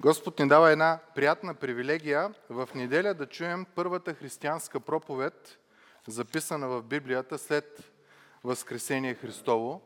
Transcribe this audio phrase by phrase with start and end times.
[0.00, 5.58] Господ ни дава една приятна привилегия в неделя да чуем първата християнска проповед,
[6.06, 7.92] записана в Библията след
[8.44, 9.82] Възкресение Христово,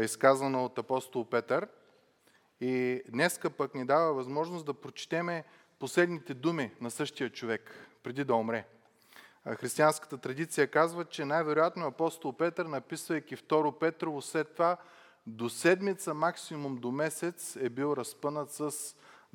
[0.00, 1.68] изказана от апостол Петър.
[2.60, 5.44] И днеска пък ни дава възможност да прочетеме
[5.78, 8.64] последните думи на същия човек, преди да умре.
[9.56, 14.76] Християнската традиция казва, че най-вероятно апостол Петър, написвайки 2 Петрово, след това
[15.26, 18.72] до седмица, максимум до месец е бил разпънат с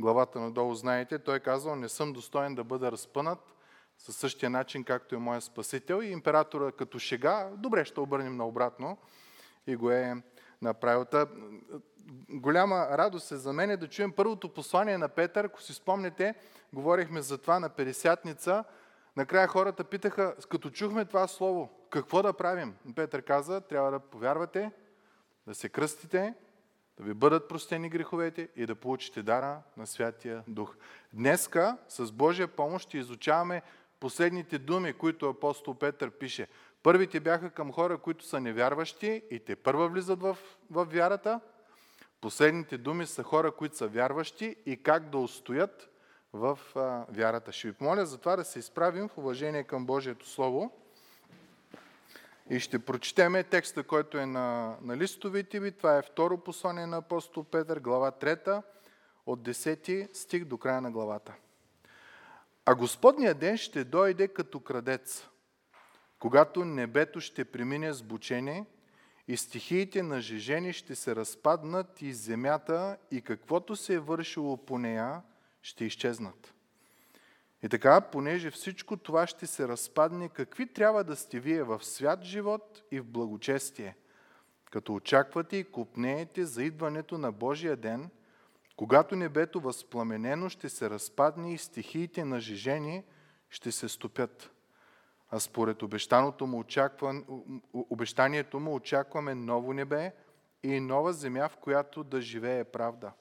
[0.02, 1.20] главата надолу, знаете.
[1.20, 3.40] Той е казал, не съм достоен да бъда разпънат
[3.98, 6.02] със същия начин, както е моя спасител.
[6.02, 8.98] И императора като шега, добре, ще обърнем наобратно.
[9.68, 10.24] И го е
[10.62, 11.06] направил.
[12.30, 15.46] Голяма радост е за мен да чуем първото послание на Петър.
[15.46, 16.36] Ако си спомнете,
[16.74, 18.64] говорихме за това на Пересятница.
[19.18, 22.76] Накрая хората питаха, като чухме това слово, какво да правим?
[22.96, 24.72] Петър каза, трябва да повярвате,
[25.48, 26.34] да се кръстите,
[27.02, 30.76] да ви бъдат простени греховете и да получите дара на Святия Дух.
[31.14, 33.62] Днеска с Божия помощ ще изучаваме
[34.00, 36.48] последните думи, които апостол Петър пише.
[36.84, 40.38] Първите бяха към хора, които са невярващи и те първа влизат в,
[40.72, 41.40] в вярата.
[42.22, 45.90] Последните думи са хора, които са вярващи и как да устоят
[46.34, 47.52] в а, вярата.
[47.52, 50.81] Ще ви помоля за това да се изправим в уважение към Божието Слово.
[52.52, 55.72] И ще прочетеме текста, който е на, на листовите ви.
[55.72, 58.64] Това е второ послание на апостол Петър, глава 3,
[59.26, 61.34] от 10 стих до края на главата.
[62.66, 65.28] А Господния ден ще дойде като крадец,
[66.20, 68.66] когато небето ще премине с бучение
[69.28, 74.78] и стихиите на жежени ще се разпаднат и земята и каквото се е вършило по
[74.78, 75.22] нея
[75.62, 76.54] ще изчезнат.
[77.64, 82.24] И така, понеже всичко това ще се разпадне, какви трябва да сте вие в свят
[82.24, 83.96] живот и в благочестие,
[84.72, 88.10] като очаквате и купнеете за идването на Божия ден,
[88.76, 93.04] когато небето възпламенено ще се разпадне и стихиите на жижени
[93.50, 94.52] ще се стопят.
[95.30, 97.24] А според обещаното му очаква,
[97.74, 100.14] обещанието му очакваме ново небе
[100.64, 103.12] и нова земя, в която да живее правда.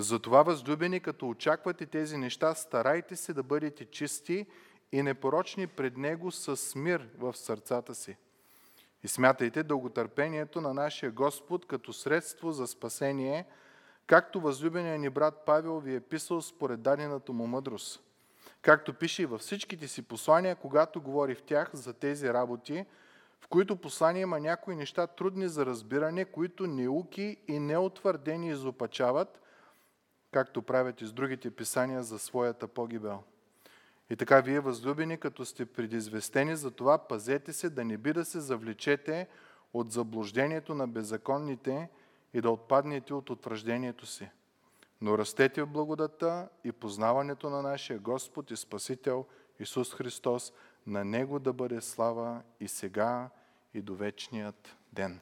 [0.00, 4.46] Затова, възлюбени, като очаквате тези неща, старайте се да бъдете чисти
[4.92, 8.16] и непорочни пред Него с мир в сърцата си.
[9.04, 13.44] И смятайте дълготърпението на нашия Господ като средство за спасение,
[14.06, 18.02] както възлюбеният ни брат Павел ви е писал според дадената му мъдрост.
[18.62, 22.84] Както пише и във всичките си послания, когато говори в тях за тези работи,
[23.40, 29.40] в които послания има някои неща трудни за разбиране, които неуки и неутвърдени изопачават–
[30.32, 33.22] както правят и с другите писания за своята погибел.
[34.10, 38.24] И така вие, възлюбени, като сте предизвестени за това, пазете се да не би да
[38.24, 39.28] се завлечете
[39.72, 41.88] от заблуждението на беззаконните
[42.34, 44.30] и да отпаднете от утвърждението си.
[45.00, 49.26] Но растете в благодата и познаването на нашия Господ и Спасител
[49.60, 50.52] Исус Христос,
[50.86, 53.30] на Него да бъде слава и сега
[53.74, 55.20] и до вечният ден.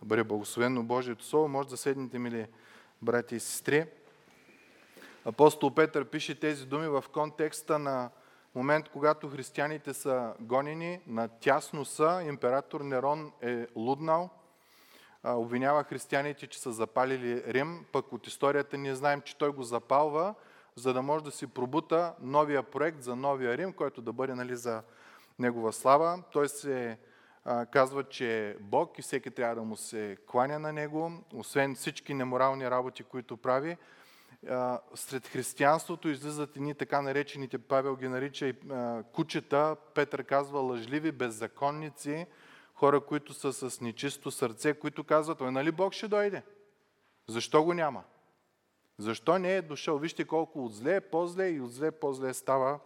[0.00, 1.48] Да бъде благословено Божието Слово.
[1.48, 2.48] Може да седнете, мили
[3.02, 3.86] брати и сестри.
[5.24, 8.10] Апостол Петър пише тези думи в контекста на
[8.54, 14.30] момент, когато християните са гонени, на тясно са, император Нерон е луднал,
[15.24, 20.34] обвинява християните, че са запалили Рим, пък от историята ние знаем, че той го запалва,
[20.76, 24.56] за да може да си пробута новия проект за новия Рим, който да бъде нали,
[24.56, 24.82] за
[25.38, 26.22] негова слава.
[26.32, 26.98] Той се
[27.44, 31.74] а, казва, че е Бог и всеки трябва да му се кланя на него, освен
[31.74, 33.76] всички неморални работи, които прави
[34.94, 38.54] сред християнството излизат едни така наречените, Павел ги нарича и
[39.12, 42.26] кучета, Петър казва лъжливи, беззаконници,
[42.74, 46.42] хора, които са с нечисто сърце, които казват, ой, нали Бог ще дойде?
[47.28, 48.04] Защо го няма?
[48.98, 49.98] Защо не е дошъл?
[49.98, 52.80] Вижте колко от зле по-зле и от зле по-зле става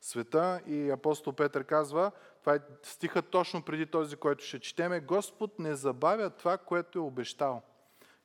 [0.00, 0.60] света.
[0.66, 2.10] И апостол Петър казва,
[2.40, 7.02] това е стиха точно преди този, който ще четеме, Господ не забавя това, което е
[7.02, 7.62] обещал,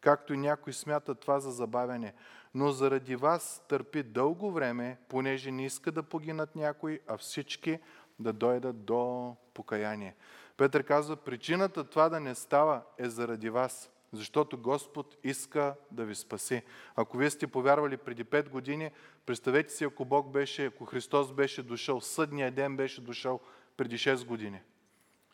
[0.02, 2.14] както и някой смята това за забавяне
[2.54, 7.80] но заради вас търпи дълго време, понеже не иска да погинат някои, а всички
[8.20, 10.16] да дойдат до покаяние.
[10.58, 16.16] Петър казва, причината това да не става е заради вас, защото Господ иска да ви
[16.16, 16.62] спаси.
[16.96, 18.92] Ако вие сте повярвали преди 5 години,
[19.26, 23.40] представете си, ако Бог беше, ако Христос беше дошъл, съдния ден беше дошъл
[23.78, 24.62] преди 6 години–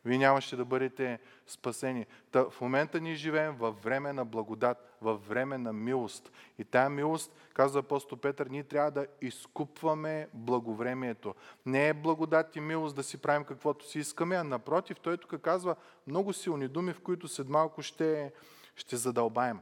[0.05, 2.05] вие нямаше да бъдете спасени.
[2.31, 6.31] Та, в момента ние живеем във време на благодат, във време на милост.
[6.57, 11.35] И тая милост, казва апостол Петър, ние трябва да изкупваме благовремието.
[11.65, 15.41] Не е благодат и милост да си правим каквото си искаме, а напротив, той тук
[15.41, 15.75] казва
[16.07, 18.31] много силни думи, в които след малко ще,
[18.75, 19.59] ще задълбаем.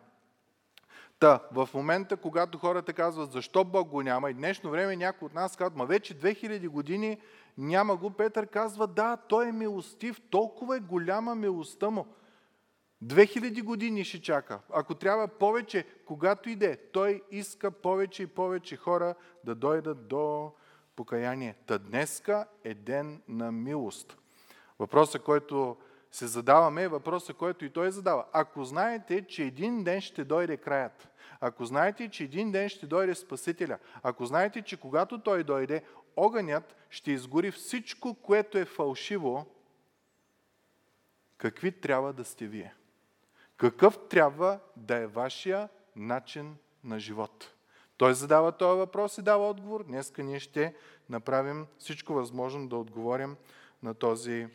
[1.19, 5.33] Та, в момента, когато хората казват защо Бог го няма, и днешно време някой от
[5.33, 7.17] нас казва, ма вече 2000 години
[7.57, 12.05] няма го, Петър казва, да, той е милостив, толкова е голяма милостта му.
[13.03, 14.59] 2000 години ще чака.
[14.73, 20.51] Ако трябва повече, когато иде, той иска повече и повече хора да дойдат до
[20.95, 21.55] покаяние.
[21.65, 24.17] Та днеска е ден на милост.
[24.79, 25.77] Въпросът, който
[26.11, 28.25] се задаваме, е въпросът, който и той задава.
[28.33, 33.15] Ако знаете, че един ден ще дойде краят, ако знаете, че един ден ще дойде
[33.15, 35.83] Спасителя, ако знаете, че когато той дойде,
[36.17, 39.45] огънят ще изгори всичко, което е фалшиво,
[41.37, 42.73] какви трябва да сте вие?
[43.57, 47.53] Какъв трябва да е вашия начин на живот?
[47.97, 49.83] Той задава този въпрос и дава отговор.
[49.83, 50.75] Днеска ние ще
[51.09, 53.35] направим всичко възможно да отговорим
[53.83, 54.47] на този,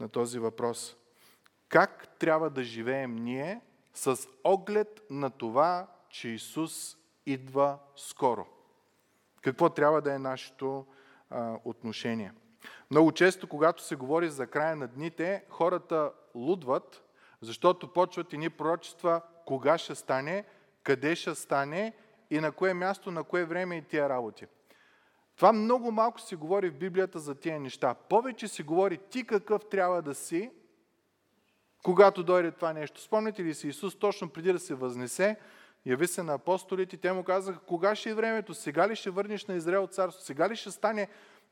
[0.00, 0.96] на този въпрос.
[1.68, 3.60] Как трябва да живеем ние
[3.94, 8.46] с оглед на това, че Исус идва скоро?
[9.40, 10.86] Какво трябва да е нашето
[11.30, 12.32] а, отношение?
[12.90, 17.04] Много често, когато се говори за края на дните, хората лудват,
[17.40, 20.44] защото почват ни пророчества кога ще стане,
[20.82, 21.92] къде ще стане
[22.30, 24.46] и на кое място, на кое време и тия работи.
[25.36, 27.94] Това много малко се говори в Библията за тия неща.
[27.94, 30.50] Повече се говори ти какъв трябва да си,
[31.84, 33.00] когато дойде това нещо.
[33.00, 35.36] Спомните ли си Исус точно преди да се възнесе,
[35.88, 39.46] яви се на апостолите, те му казаха, кога ще е времето, сега ли ще върнеш
[39.46, 41.08] на Израел царство, сега ли ще стане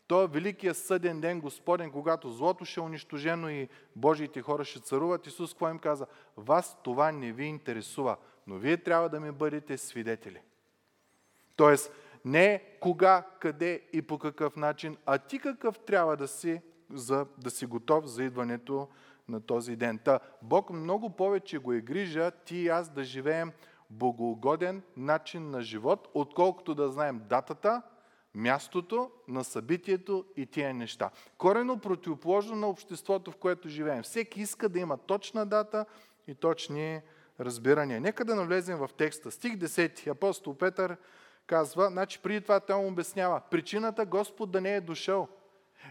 [0.06, 5.26] то великия съден ден Господен, когато злото ще е унищожено и Божиите хора ще царуват.
[5.26, 6.06] Исус какво им каза?
[6.36, 8.16] Вас това не ви интересува,
[8.46, 10.40] но вие трябва да ми бъдете свидетели.
[11.56, 11.92] Тоест,
[12.24, 17.50] не кога, къде и по какъв начин, а ти какъв трябва да си, за да
[17.50, 18.88] си готов за идването
[19.28, 19.98] на този ден.
[19.98, 23.52] Та, Бог много повече го е грижа ти и аз да живеем
[23.90, 27.82] богоугоден начин на живот, отколкото да знаем датата,
[28.34, 31.10] мястото на събитието и тия неща.
[31.38, 34.02] Корено противоположно на обществото, в което живеем.
[34.02, 35.86] Всеки иска да има точна дата
[36.26, 37.00] и точни
[37.40, 38.00] разбирания.
[38.00, 39.30] Нека да навлезем в текста.
[39.30, 40.06] Стих 10.
[40.06, 40.96] Апостол Петър
[41.46, 45.28] казва, значи преди това той му обяснява, причината Господ да не е дошъл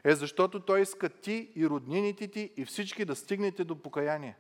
[0.04, 4.38] е защото той иска ти и роднините ти и всички да стигнете до покаяние.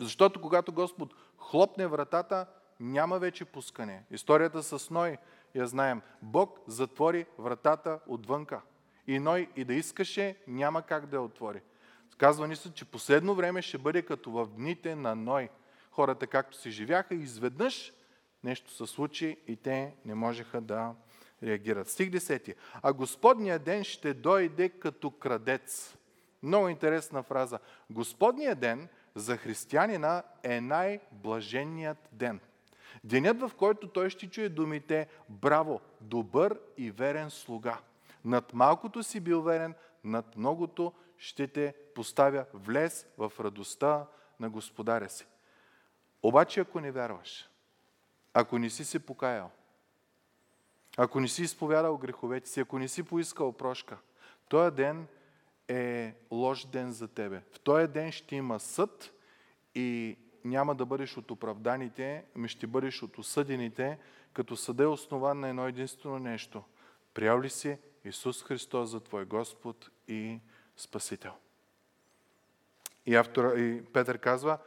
[0.00, 2.46] Защото когато Господ хлопне вратата,
[2.80, 4.04] няма вече пускане.
[4.10, 5.16] Историята с Ной
[5.54, 6.02] я знаем.
[6.22, 8.60] Бог затвори вратата отвънка.
[9.06, 11.60] И Ной и да искаше, няма как да я отвори.
[12.18, 15.48] Казва ни се, че последно време ще бъде като в дните на Ной.
[15.90, 17.92] Хората както си живяха, изведнъж
[18.44, 20.94] нещо се случи и те не можеха да
[21.42, 21.88] реагират.
[21.88, 22.54] Стих 10.
[22.82, 25.96] А Господния ден ще дойде като крадец.
[26.42, 27.58] Много интересна фраза.
[27.90, 32.40] Господния ден за християнина е най-блаженният ден.
[33.04, 37.78] Денят, в който той ще чуе думите Браво, добър и верен слуга.
[38.24, 39.74] Над малкото си бил верен,
[40.04, 44.06] над многото ще те поставя влез в радостта
[44.40, 45.26] на Господаря си.
[46.22, 47.48] Обаче, ако не вярваш,
[48.34, 49.50] ако не си се покаял,
[50.96, 53.96] ако не си изповядал греховете си, ако не си поискал прошка,
[54.48, 55.06] този ден
[55.70, 57.42] е лош ден за тебе.
[57.52, 59.12] В този ден ще има съд
[59.74, 63.98] и няма да бъдеш от оправданите, ми ще бъдеш от осъдените,
[64.32, 66.64] като съда е основан на едно единствено нещо.
[67.14, 70.40] Приял ли си Исус Христос за Твой Господ и
[70.76, 71.32] Спасител?
[73.06, 74.58] И, автора, и Петър казва,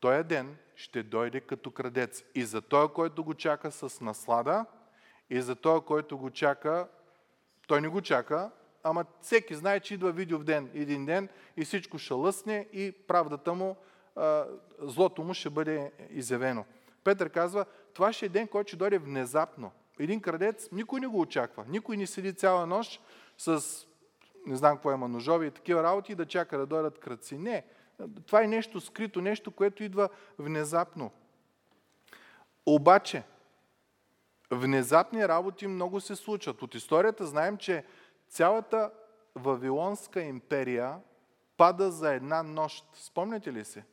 [0.00, 2.24] този ден ще дойде като крадец.
[2.34, 4.66] И за този, който го чака с наслада,
[5.30, 6.88] и за този, който го чака,
[7.66, 8.50] той не го чака,
[8.82, 12.92] ама всеки знае, че идва видео в ден, един ден и всичко ще лъсне и
[12.92, 13.76] правдата му,
[14.78, 16.64] злото му ще бъде изявено.
[17.04, 19.70] Петър казва, това ще е ден, който ще дойде внезапно.
[19.98, 21.64] Един крадец никой не го очаква.
[21.68, 23.02] Никой не седи цяла нощ
[23.38, 23.62] с,
[24.46, 27.38] не знам какво има, ножови и такива работи да чака да дойдат кръци.
[27.38, 27.64] Не.
[28.26, 30.08] Това е нещо скрито, нещо, което идва
[30.38, 31.10] внезапно.
[32.66, 33.22] Обаче,
[34.50, 36.62] внезапни работи много се случват.
[36.62, 37.84] От историята знаем, че
[38.32, 38.90] цялата
[39.34, 40.96] Вавилонска империя
[41.56, 42.84] пада за една нощ.
[42.94, 43.84] Спомняте ли се?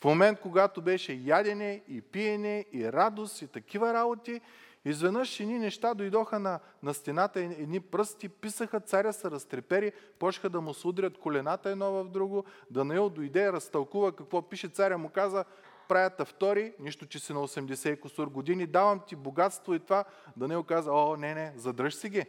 [0.00, 4.40] В момент, когато беше ядене и пиене и радост и такива работи,
[4.84, 10.60] изведнъж едни неща дойдоха на, на стената, едни пръсти, писаха, царя се разтрепери, почнаха да
[10.60, 15.44] му судрят колената едно в друго, Данаил дойде, разтълкува какво пише, царя му каза,
[15.88, 20.04] правята втори, нищо, че си на 80 и косур години, давам ти богатство и това.
[20.36, 22.26] Даниил каза, о, не, не, задръж си ги.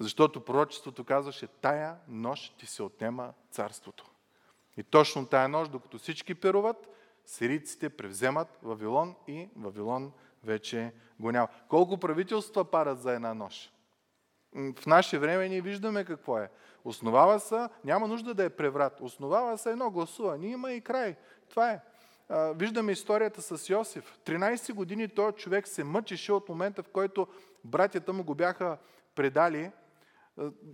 [0.00, 4.10] Защото пророчеството казваше, тая нощ ти се отнема царството.
[4.76, 6.88] И точно тая нощ, докато всички пируват,
[7.24, 10.12] сирийците превземат Вавилон и Вавилон
[10.44, 11.48] вече го няма.
[11.68, 13.72] Колко правителства парат за една нощ?
[14.54, 16.50] В наше време ние виждаме какво е.
[16.84, 19.00] Основава се, няма нужда да е преврат.
[19.00, 20.46] Основава се едно гласуване.
[20.46, 21.16] Има и край.
[21.50, 21.80] Това е.
[22.54, 24.18] Виждаме историята с Йосиф.
[24.24, 27.26] 13 години този човек се мъчеше от момента, в който
[27.64, 28.78] братята му го бяха
[29.14, 29.70] предали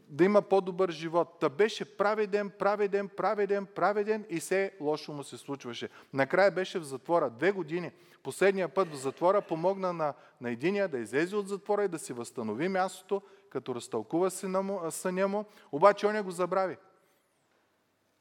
[0.08, 1.36] да има по-добър живот.
[1.40, 5.88] Та беше праведен, праведен, праведен, праведен и все лошо му се случваше.
[6.12, 7.92] Накрая беше в затвора две години.
[8.22, 12.12] Последния път в затвора помогна на, на единия да излезе от затвора и да си
[12.12, 14.30] възстанови мястото, като разтълкува
[14.90, 16.76] съня му, обаче он не го забрави.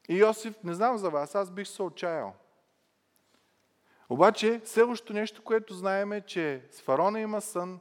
[0.08, 2.34] И Йосиф, не знам за вас, аз бих се отчаял.
[4.08, 7.80] Обаче, следващото нещо, което знаем е, че с фарона има сън,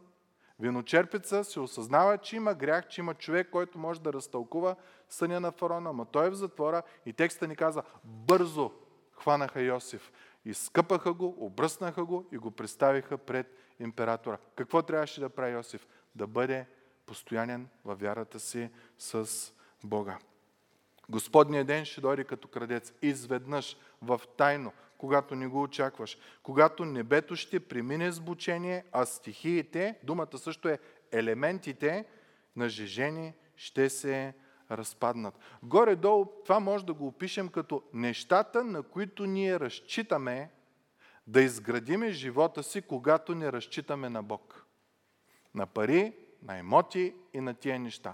[0.63, 4.75] Виночерпеца се осъзнава, че има грях, че има човек, който може да разтълкува
[5.10, 8.72] съня на фарона, но той е в затвора и текста ни каза, бързо
[9.12, 10.12] хванаха Йосиф.
[10.46, 14.38] Изкъпаха го, обръснаха го и го представиха пред императора.
[14.55, 15.88] Какво трябваше да прави Йосиф?
[16.15, 16.65] Да бъде
[17.05, 19.29] постоянен във вярата си с
[19.84, 20.17] Бога.
[21.10, 22.93] Господният ден ще дойде като крадец.
[23.01, 24.72] Изведнъж, в тайно,
[25.03, 26.17] когато не го очакваш.
[26.43, 30.79] Когато небето ще премине с бучение, а стихиите, думата също е
[31.12, 32.05] елементите
[32.55, 34.33] на жежени, ще се
[34.72, 35.39] разпаднат.
[35.63, 40.51] Горе-долу това може да го опишем като нещата, на които ние разчитаме
[41.27, 44.65] да изградиме живота си, когато не разчитаме на Бог.
[45.55, 48.13] На пари, на емоти и на тия неща.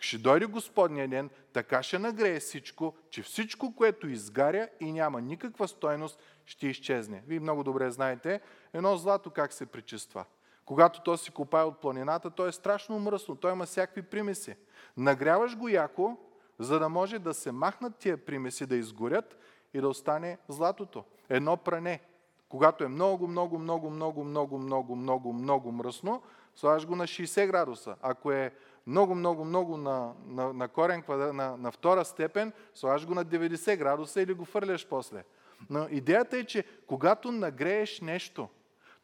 [0.00, 5.68] Ще дойде Господния ден, така ще нагрее всичко, че всичко, което изгаря и няма никаква
[5.68, 7.22] стойност, ще изчезне.
[7.26, 8.40] Вие много добре знаете
[8.72, 10.24] едно злато как се причиства.
[10.64, 14.56] Когато то си копае от планината, то е страшно мръсно, то има всякакви примеси.
[14.96, 16.16] Нагряваш го яко,
[16.58, 19.38] за да може да се махнат тия примеси, да изгорят
[19.74, 21.04] и да остане златото.
[21.28, 22.00] Едно пране.
[22.48, 26.22] Когато е много, много, много, много, много, много, много, много мръсно,
[26.54, 27.96] слагаш го на 60 градуса.
[28.02, 28.52] Ако е
[28.90, 33.76] много, много, много на, на, на корен на, на втора степен, слагаш го на 90
[33.76, 35.24] градуса или го фърляш после.
[35.70, 38.48] Но идеята е, че когато нагрееш нещо,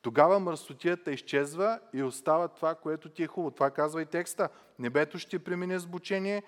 [0.02, 3.50] тогава мърсотията изчезва и остава това, което ти е хубаво.
[3.50, 4.49] Това казва и текста.
[4.78, 6.43] Небето ще премине с бучение,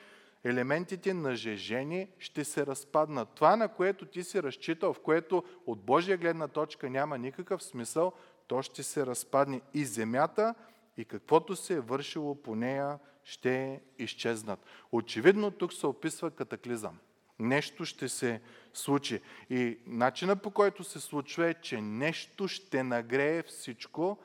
[0.44, 3.28] елементите на жежение ще се разпаднат.
[3.34, 8.12] Това, на което ти си разчитал, в което от Божия гледна точка няма никакъв смисъл,
[8.46, 9.60] то ще се разпадне.
[9.74, 10.54] И земята,
[10.96, 14.60] и каквото се е вършило по нея, ще изчезнат.
[14.92, 16.98] Очевидно тук се описва катаклизъм.
[17.38, 18.40] Нещо ще се
[18.74, 19.20] случи.
[19.50, 24.18] И начина по който се случва е, че нещо ще нагрее всичко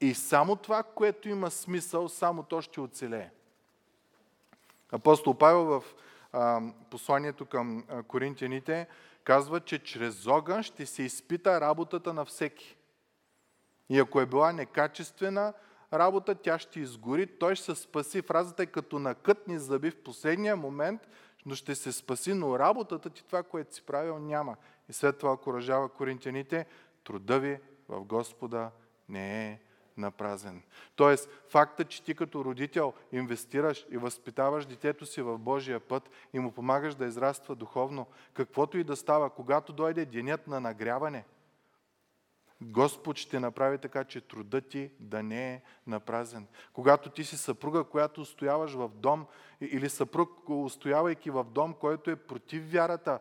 [0.00, 3.30] и само това, което има смисъл, само то ще оцелее.
[4.92, 5.84] Апостол Павел в
[6.32, 6.60] а,
[6.90, 8.86] посланието към коринтияните
[9.24, 12.76] казва, че чрез огън ще се изпита работата на всеки.
[13.88, 15.52] И ако е била некачествена,
[15.92, 18.22] работа, тя ще изгори, той ще се спаси.
[18.22, 21.08] Фразата е като на кътни зъби в последния момент,
[21.46, 24.56] но ще се спаси, но работата ти, това, което си правил, няма.
[24.88, 26.66] И след това окоръжава коринтияните,
[27.04, 28.70] труда ви в Господа
[29.08, 29.60] не е
[29.96, 30.62] напразен.
[30.96, 36.38] Тоест, факта, че ти като родител инвестираш и възпитаваш детето си в Божия път и
[36.38, 41.24] му помагаш да израства духовно, каквото и да става, когато дойде денят на нагряване–
[42.60, 46.46] Господ ще направи така, че трудът ти да не е напразен.
[46.72, 49.26] Когато ти си съпруга, която устояваш в дом,
[49.60, 53.18] или съпруг, устоявайки в дом, който е против вярата,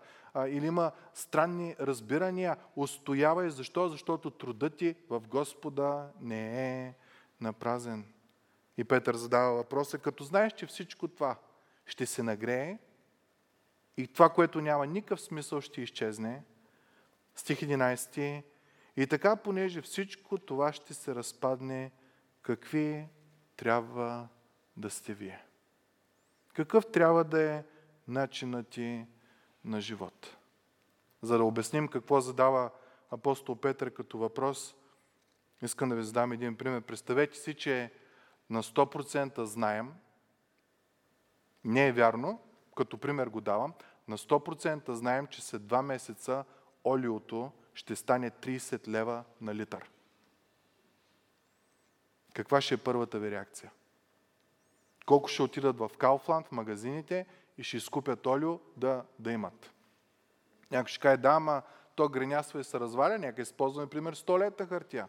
[0.47, 3.49] или има странни разбирания, устоявай.
[3.49, 3.89] Защо?
[3.89, 6.93] Защото трудът ти в Господа не е
[7.41, 8.05] напразен.
[8.77, 11.37] И Петър задава въпроса, като знаеш, че всичко това
[11.85, 12.77] ще се нагрее
[13.97, 16.43] и това, което няма никакъв смисъл, ще изчезне.
[17.35, 18.43] Стих 11
[18.97, 21.91] и така, понеже всичко това ще се разпадне,
[22.41, 23.07] какви
[23.55, 24.27] трябва
[24.77, 25.45] да сте вие?
[26.53, 27.63] Какъв трябва да е
[28.07, 29.05] начинът ти
[29.65, 30.37] на живот?
[31.21, 32.69] За да обясним какво задава
[33.11, 34.75] апостол Петър като въпрос,
[35.61, 36.81] искам да ви задам един пример.
[36.81, 37.91] Представете си, че
[38.49, 39.93] на 100% знаем,
[41.63, 42.41] не е вярно,
[42.75, 43.73] като пример го давам,
[44.07, 46.45] на 100% знаем, че след два месеца
[46.85, 49.89] олиото ще стане 30 лева на литър.
[52.33, 53.71] Каква ще е първата ви реакция?
[55.05, 57.25] Колко ще отидат в Кауфланд, в магазините
[57.57, 59.71] и ще изкупят олио да, да имат?
[60.71, 61.61] Някой ще каже, да, ама
[61.95, 65.07] то гренясва и се разваля, нека използваме, например, 100 лета хартия.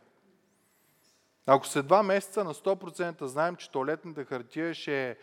[1.46, 5.16] Ако след два месеца на 100% знаем, че туалетната хартия ще е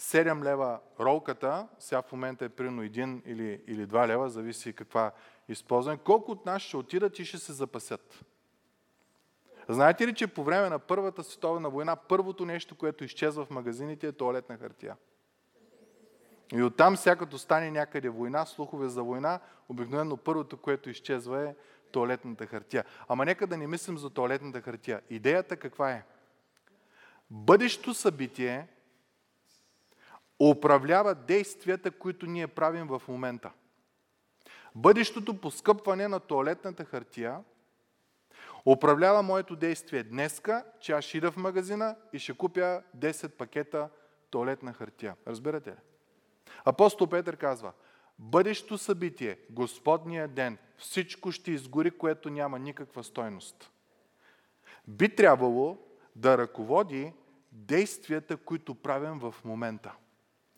[0.00, 5.12] 7 лева ролката, сега в момента е примерно 1 или, или 2 лева, зависи каква
[5.48, 8.24] използвани, колко от нас ще отидат и ще се запасят.
[9.68, 14.06] Знаете ли, че по време на Първата световна война първото нещо, което изчезва в магазините
[14.06, 14.96] е туалетна хартия?
[16.52, 21.54] И оттам всякато стане някъде война, слухове за война, обикновено първото, което изчезва е
[21.92, 22.84] туалетната хартия.
[23.08, 25.00] Ама нека да не мислим за туалетната хартия.
[25.10, 26.04] Идеята каква е?
[27.30, 28.68] Бъдещото събитие
[30.40, 33.50] управлява действията, които ние правим в момента.
[34.74, 37.40] Бъдещото поскъпване на туалетната хартия
[38.66, 43.88] управлява моето действие днеска, че аз ще ида в магазина и ще купя 10 пакета
[44.30, 45.16] туалетна хартия.
[45.26, 45.76] Разбирате ли?
[46.64, 47.72] Апостол Петър казва,
[48.18, 53.70] бъдещото събитие, Господния ден, всичко ще изгори, което няма никаква стойност.
[54.88, 55.78] Би трябвало
[56.16, 57.12] да ръководи
[57.52, 59.94] действията, които правим в момента.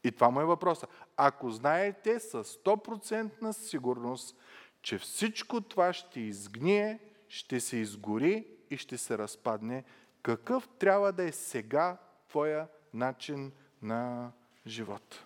[0.05, 0.87] И това му е въпроса.
[1.17, 4.37] Ако знаете с 100% сигурност,
[4.83, 9.85] че всичко това ще изгние, ще се изгори и ще се разпадне,
[10.23, 13.53] какъв трябва да е сега твоя начин
[13.83, 14.33] на
[14.67, 15.25] живот?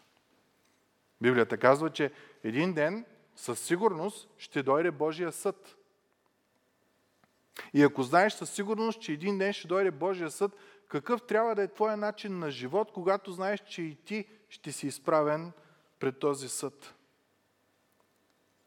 [1.21, 2.13] Библията казва, че
[2.45, 3.05] един ден
[3.37, 5.77] със сигурност ще дойде Божия съд.
[7.75, 10.57] И ако знаеш със сигурност, че един ден ще дойде Божия съд,
[10.89, 14.87] какъв трябва да е твоя начин на живот, когато знаеш, че и ти ще си
[14.87, 15.53] изправен
[15.99, 16.95] пред този съд?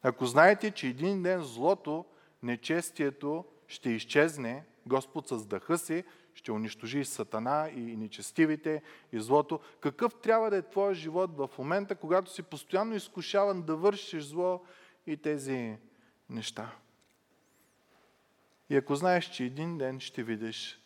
[0.02, 2.06] Ако знаете, че един ден злото,
[2.44, 8.82] нечестието ще изчезне, Господ с дъха си ще унищожи сатана и нечестивите
[9.12, 9.60] и злото.
[9.80, 14.62] Какъв трябва да е твоя живот в момента, когато си постоянно изкушаван да вършиш зло
[15.08, 15.78] и тези
[16.30, 16.76] неща?
[18.70, 20.82] И ако знаеш, че един ден ще видиш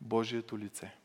[0.00, 0.96] Божието лице.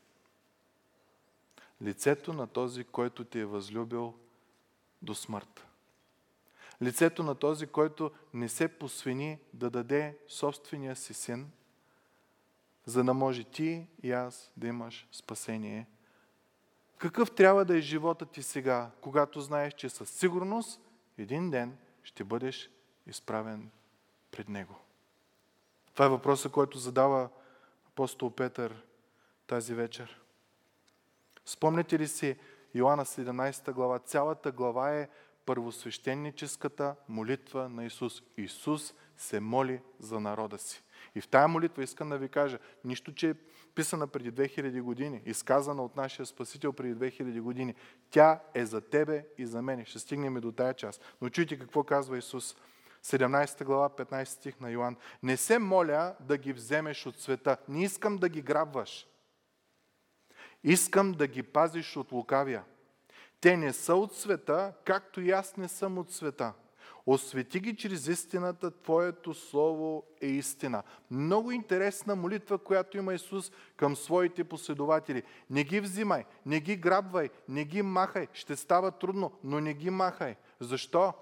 [1.82, 4.14] Лицето на този, който те е възлюбил
[5.02, 5.66] до смърт.
[6.82, 11.50] Лицето на този, който не се посвени да даде собствения си син–
[12.84, 15.86] за да може ти и аз да имаш спасение.
[16.98, 20.80] Какъв трябва да е живота ти сега, когато знаеш, че със сигурност
[21.18, 22.70] един ден ще бъдеш
[23.06, 23.70] изправен
[24.30, 24.74] пред Него?
[25.92, 27.28] Това е въпросът, който задава
[27.92, 28.82] апостол Петър
[29.46, 30.20] тази вечер.
[31.44, 32.36] Спомняте ли си
[32.74, 33.98] Йоанна 17 глава?
[33.98, 35.08] Цялата глава е
[35.46, 38.22] първосвещеническата молитва на Исус.
[38.36, 40.82] Исус се моли за народа си.
[41.14, 43.34] И в тая молитва искам да ви кажа, нищо, че е
[43.74, 47.74] писана преди 2000 години, изказана от нашия Спасител преди 2000 години,
[48.10, 49.84] тя е за тебе и за мене.
[49.84, 51.16] Ще стигнем и до тая част.
[51.20, 52.56] Но чуйте какво казва Исус.
[53.04, 54.96] 17 глава, 15 стих на Йоан.
[55.22, 57.56] Не се моля да ги вземеш от света.
[57.68, 59.06] Не искам да ги грабваш.
[60.64, 62.64] Искам да ги пазиш от лукавия.
[63.40, 66.52] Те не са от света, както и аз не съм от света.
[67.06, 70.82] Освети ги чрез истината, Твоето Слово е истина.
[71.10, 75.22] Много интересна молитва, която има Исус към своите последователи.
[75.50, 78.26] Не ги взимай, не ги грабвай, не ги махай.
[78.32, 80.36] Ще става трудно, но не ги махай.
[80.60, 81.12] Защо?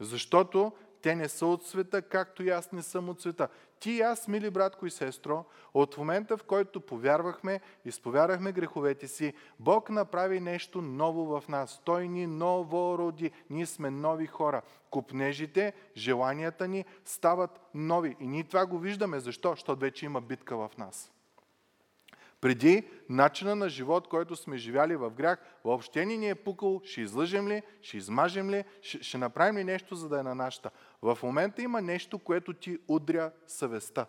[0.00, 3.48] Защото те не са от света, както и аз не съм от света.
[3.80, 9.34] Ти и аз, мили братко и сестро, от момента в който повярвахме, изповядахме греховете си,
[9.60, 11.80] Бог направи нещо ново в нас.
[11.84, 13.30] Той ни ново роди.
[13.50, 14.62] Ние сме нови хора.
[14.90, 18.16] Купнежите, желанията ни стават нови.
[18.20, 19.20] И ние това го виждаме.
[19.20, 19.50] Защо?
[19.50, 21.12] Защото вече има битка в нас.
[22.40, 27.48] Преди начина на живот, който сме живяли в грях, въобще ни е пукал, ще излъжем
[27.48, 30.70] ли, ще измажем ли, ще, ще направим ли нещо, за да е на нашата.
[31.02, 34.06] В момента има нещо, което ти удря съвестта.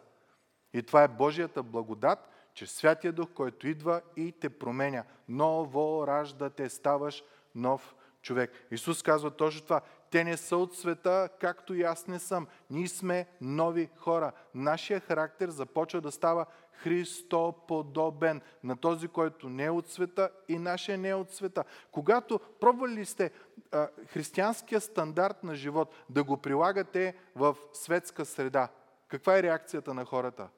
[0.74, 5.04] И това е Божията благодат, че Святия Дух, който идва и те променя.
[5.30, 7.24] Ново раждате, ставаш
[7.56, 8.68] нов човек.
[8.72, 9.82] Исус казва точно това.
[10.12, 12.48] Те не са от света, както и аз не съм.
[12.70, 14.32] Ние сме нови хора.
[14.56, 16.46] Нашия характер започва да става
[16.84, 21.64] Христоподобен на този, който не е от света и нашия не е от света.
[21.92, 23.32] Когато пробвали сте
[23.72, 28.70] а, християнския стандарт на живот да го прилагате в светска среда,
[29.08, 30.50] каква е реакцията на хората?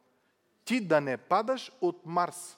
[0.65, 2.57] Ти да не падаш от Марс.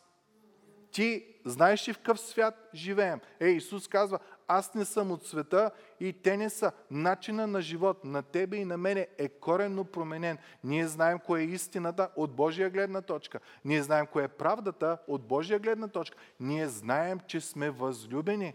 [0.92, 3.22] Ти знаеш ли в какъв свят живеем?
[3.40, 6.72] Е, Исус казва, аз не съм от света и те не са.
[6.92, 10.38] Начина на живот на тебе и на мене е коренно променен.
[10.64, 13.40] Ние знаем кое е истината от Божия гледна точка.
[13.66, 16.18] Ние знаем кое е правдата от Божия гледна точка.
[16.40, 18.54] Ние знаем, че сме възлюбени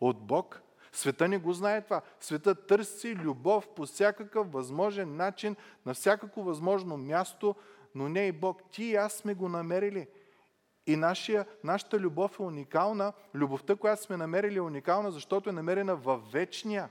[0.00, 0.62] от Бог.
[0.92, 2.00] Света не го знае това.
[2.20, 7.54] Света търси любов по всякакъв възможен начин, на всякакво възможно място,
[7.94, 8.62] но не и Бог.
[8.70, 10.06] Ти и аз сме го намерили.
[10.86, 13.12] И нашия, нашата любов е уникална.
[13.34, 16.88] Любовта, която сме намерили е уникална, защото е намерена във вечния.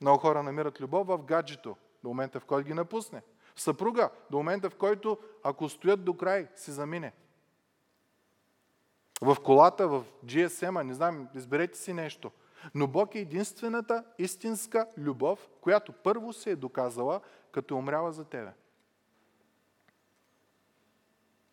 [0.00, 1.76] Много хора намират любов в гаджето.
[2.02, 3.22] до момента в който ги напусне.
[3.54, 7.12] В съпруга, до момента в който, ако стоят до край, си замине.
[9.22, 12.30] В колата, в GSM, не знам, изберете си нещо.
[12.74, 17.20] Но Бог е единствената истинска любов, която първо се е доказала,
[17.52, 18.52] като е умряла за тебе.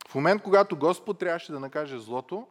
[0.09, 2.47] В момент, когато Господ трябваше да накаже злото,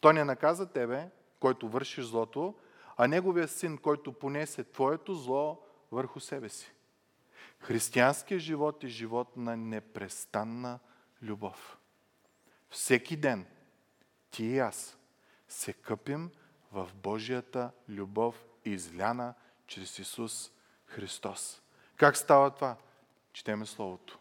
[0.00, 1.08] той не наказа тебе,
[1.40, 2.54] който вършиш злото,
[2.96, 5.60] а неговия син, който понесе твоето зло
[5.92, 6.72] върху себе си.
[7.58, 10.78] Християнският живот е живот на непрестанна
[11.22, 11.78] любов.
[12.70, 13.46] Всеки ден
[14.30, 14.98] ти и аз
[15.48, 16.30] се къпим
[16.72, 19.34] в Божията любов, изляна
[19.66, 20.50] чрез Исус
[20.86, 21.62] Христос.
[21.96, 22.76] Как става това?
[23.32, 24.18] Четеме Словото.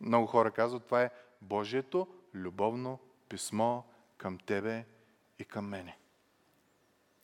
[0.00, 1.10] Много хора казват, това е
[1.42, 2.98] Божието любовно
[3.28, 3.82] писмо
[4.16, 4.84] към тебе
[5.38, 5.98] и към мене.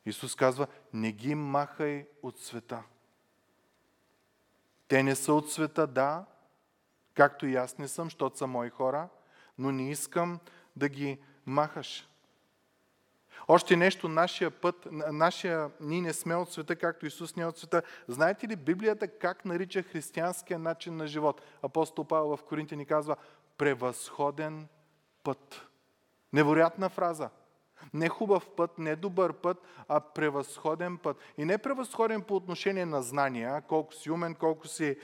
[0.07, 2.83] Исус казва, не ги махай от света.
[4.89, 6.25] Те не са от света, да,
[7.15, 9.09] както и аз не съм, защото са мои хора,
[9.59, 10.41] но не искам
[10.77, 12.09] да ги махаш.
[13.49, 17.59] Още нещо, нашия път, нашия, ние не сме от света, както Исус не е от
[17.59, 17.83] света.
[18.09, 21.43] Знаете ли Библията как нарича християнския начин на живот?
[21.63, 23.17] Апостол Павел в Коринти ни казва
[23.59, 24.69] превъзходен
[25.23, 25.69] път.
[26.33, 27.31] Невероятна фраза.
[27.95, 31.17] Не хубав път, не добър път, а превъзходен път.
[31.39, 34.99] И не превъзходен по отношение на знания, колко си умен, колко си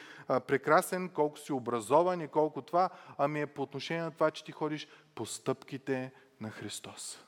[0.47, 4.53] прекрасен, колко си образован и колко това, ами е по отношение на това, че ти
[4.53, 7.25] ходиш по стъпките на Христос.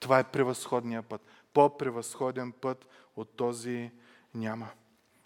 [0.00, 1.26] Това е превъзходния път.
[1.52, 3.90] По-превъзходен път от този
[4.34, 4.68] няма.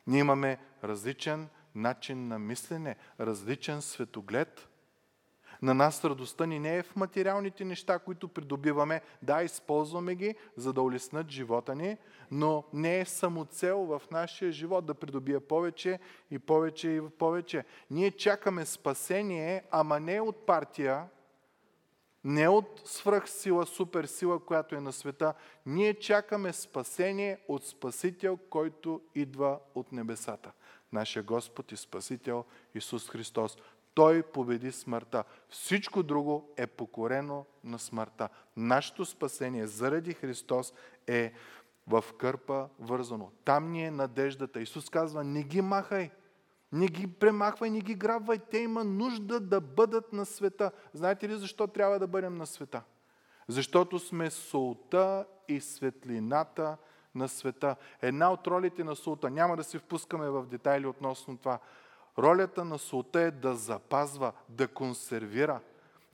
[0.06, 4.67] Ние имаме различен начин на мислене, различен светоглед.
[5.62, 9.00] На нас радостта ни не е в материалните неща, които придобиваме.
[9.22, 11.96] Да, използваме ги, за да улеснат живота ни,
[12.30, 15.98] но не е самоцел в нашия живот да придобия повече
[16.30, 17.64] и повече и повече.
[17.90, 21.04] Ние чакаме спасение, ама не от партия,
[22.24, 25.34] не от свръхсила, суперсила, която е на света.
[25.66, 30.52] Ние чакаме спасение от Спасител, който идва от небесата.
[30.92, 32.44] Нашия Господ и Спасител
[32.74, 33.56] Исус Христос.
[33.98, 35.24] Той победи смъртта.
[35.48, 38.28] Всичко друго е покорено на смъртта.
[38.56, 40.72] Нашето спасение заради Христос
[41.06, 41.32] е
[41.86, 43.30] в кърпа вързано.
[43.44, 44.60] Там ни е надеждата.
[44.60, 46.10] Исус казва, не ги махай.
[46.72, 48.38] Не ги премахвай, не ги грабвай.
[48.38, 50.70] Те има нужда да бъдат на света.
[50.92, 52.82] Знаете ли защо трябва да бъдем на света?
[53.48, 56.76] Защото сме солта и светлината
[57.14, 57.76] на света.
[58.02, 61.58] Една от ролите на солта, няма да се впускаме в детайли относно това,
[62.18, 65.60] ролята на солта е да запазва, да консервира.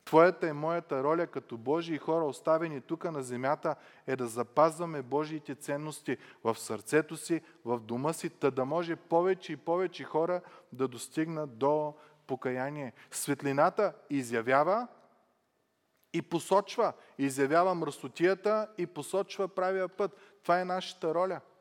[0.05, 5.55] Твоята и моята роля като Божии хора, оставени тук на земята, е да запазваме Божиите
[5.55, 10.41] ценности в сърцето си, в дома си, та да може повече и повече хора
[10.73, 11.95] да достигнат до
[12.27, 12.93] покаяние.
[13.11, 14.87] Светлината изявява
[16.13, 16.93] и посочва.
[17.19, 20.17] Изявява мръсотията и посочва правия път.
[20.43, 21.41] Това е нашата роля–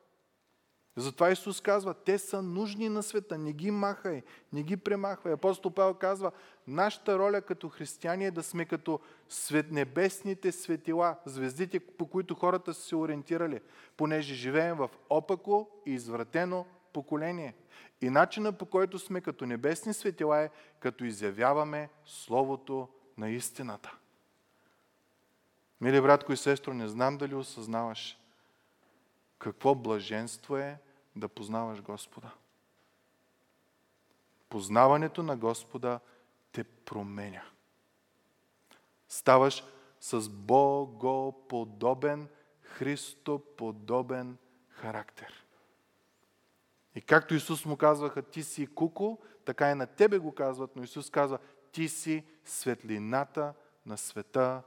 [1.01, 5.33] затова Исус казва, те са нужни на света, не ги махай, не ги премахвай.
[5.33, 6.31] Апостол Павел казва,
[6.67, 12.73] нашата роля като християни е да сме като свет, небесните светила, звездите, по които хората
[12.73, 13.61] са се ориентирали,
[13.97, 17.53] понеже живеем в опако и извратено поколение.
[18.01, 23.97] И начина по който сме като небесни светила е, като изявяваме Словото на истината.
[25.81, 28.17] Мили братко и сестро, не знам дали осъзнаваш–
[29.43, 30.77] какво блаженство е
[31.15, 32.31] да познаваш Господа.
[34.49, 35.99] Познаването на Господа
[36.51, 37.43] те променя.
[39.09, 39.63] Ставаш
[39.99, 42.27] с Богоподобен,
[42.61, 44.37] Христоподобен
[44.69, 45.45] характер.
[46.95, 50.83] И както Исус му казваха, ти си куко, така и на тебе го казват, но
[50.83, 51.39] Исус казва,
[51.71, 53.53] ти си светлината
[53.85, 54.61] на света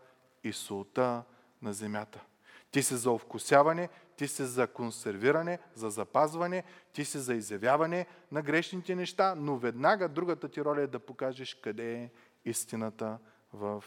[0.44, 1.22] и солта
[1.62, 2.24] на земята.
[2.70, 8.42] Ти си за овкусяване, ти си за консервиране, за запазване, ти си за изявяване на
[8.42, 12.10] грешните неща, но веднага другата ти роля е да покажеш къде е
[12.44, 13.18] истината
[13.52, 13.84] в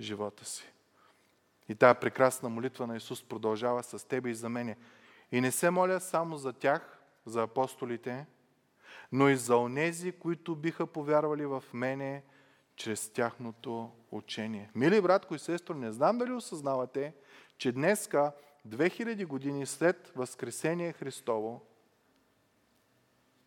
[0.00, 0.72] живота си.
[1.68, 4.76] И тая прекрасна молитва на Исус продължава с тебе и за мене.
[5.32, 8.26] И не се моля само за тях, за апостолите,
[9.12, 12.22] но и за онези, които биха повярвали в мене
[12.76, 14.70] чрез тяхното учение.
[14.74, 17.14] Мили братко и сестро, не знам дали осъзнавате,
[17.58, 18.32] че днеска
[18.68, 21.60] 2000 години след Възкресение Христово,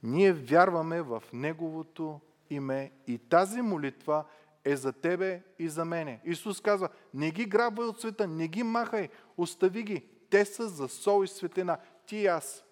[0.03, 4.25] ние вярваме в Неговото име и тази молитва
[4.65, 6.21] е за тебе и за мене.
[6.25, 10.07] Исус казва, не ги грабвай от света, не ги махай, остави ги.
[10.29, 11.77] Те са за сол и светлина.
[12.05, 12.63] Ти и аз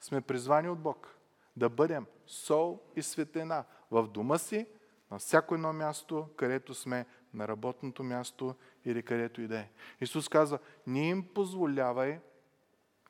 [0.00, 1.16] сме призвани от Бог
[1.56, 4.66] да бъдем сол и светлина в дома си,
[5.10, 9.68] на всяко едно място, където сме, на работното място или където и да е.
[10.00, 12.18] Исус казва, не им позволявай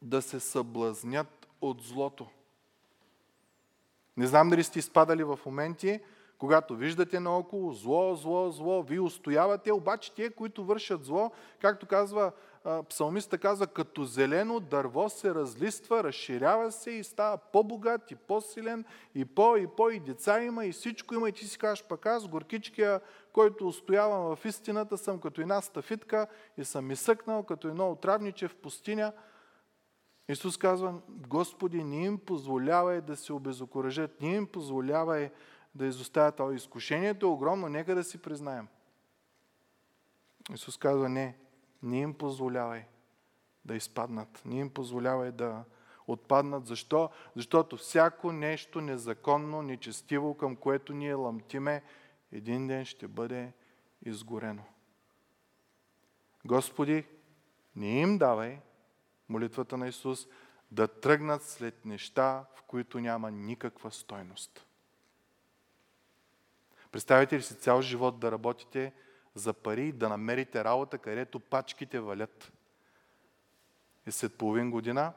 [0.02, 2.26] да се съблазнят от злото.
[4.16, 6.00] Не знам дали сте изпадали в моменти,
[6.38, 11.30] когато виждате наоколо зло, зло, зло, вие устоявате, обаче те, които вършат зло,
[11.60, 12.32] както казва
[12.88, 19.24] псалмиста, казва, като зелено дърво се разлиства, разширява се и става по-богат и по-силен и
[19.24, 22.28] по, и по, и деца има, и всичко има, и ти си кажеш, пък аз,
[22.28, 23.00] горкичкия,
[23.32, 28.48] който устоявам в истината, съм като една стафитка и съм ми съкнал като едно отравниче
[28.48, 29.12] в пустиня.
[30.28, 35.30] Исус казва, Господи, не им позволявай да се обезокоръжат, не им позволявай
[35.74, 36.54] да изоставят това.
[36.54, 38.68] Изкушението е огромно, нека да си признаем.
[40.54, 41.36] Исус казва, не,
[41.82, 42.84] не им позволявай
[43.64, 45.64] да изпаднат, не им позволявай да
[46.06, 46.66] отпаднат.
[46.66, 47.10] Защо?
[47.36, 51.82] Защото всяко нещо незаконно, нечестиво, към което ние ламтиме,
[52.32, 53.52] един ден ще бъде
[54.02, 54.64] изгорено.
[56.44, 57.06] Господи,
[57.76, 58.60] не им давай
[59.28, 60.26] молитвата на Исус
[60.70, 64.66] да тръгнат след неща, в които няма никаква стойност.
[66.92, 68.92] Представете ли си цял живот да работите
[69.34, 72.52] за пари и да намерите работа, където пачките валят?
[74.06, 75.12] И след половин година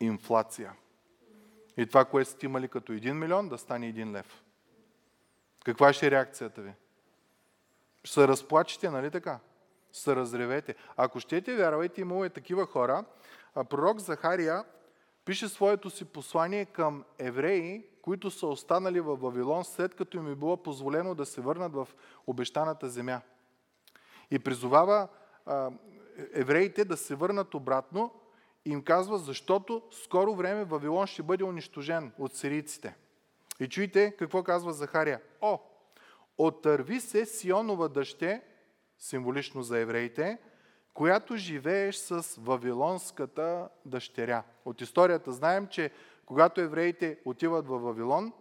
[0.00, 0.72] инфлация.
[1.76, 4.41] И това, което сте имали като 1 милион, да стане 1 лев.
[5.64, 6.72] Каква ще е реакцията ви?
[8.04, 9.38] Ще се разплачете, нали така?
[9.92, 10.74] Ще се разревете.
[10.96, 13.04] Ако щете, вярвайте, имало е такива хора.
[13.68, 14.64] Пророк Захария
[15.24, 20.34] пише своето си послание към евреи, които са останали в Вавилон, след като им е
[20.34, 21.88] било позволено да се върнат в
[22.26, 23.20] обещаната земя.
[24.30, 25.08] И призовава
[25.46, 25.70] а,
[26.32, 28.10] евреите да се върнат обратно
[28.64, 32.96] и им казва, защото скоро време Вавилон ще бъде унищожен от сирийците.
[33.62, 35.20] И чуйте какво казва Захария.
[35.40, 35.58] О,
[36.38, 38.42] отърви се Сионова дъще,
[38.98, 40.38] символично за евреите,
[40.94, 44.42] която живееш с Вавилонската дъщеря.
[44.64, 45.90] От историята знаем, че
[46.26, 48.32] когато евреите отиват в Вавилон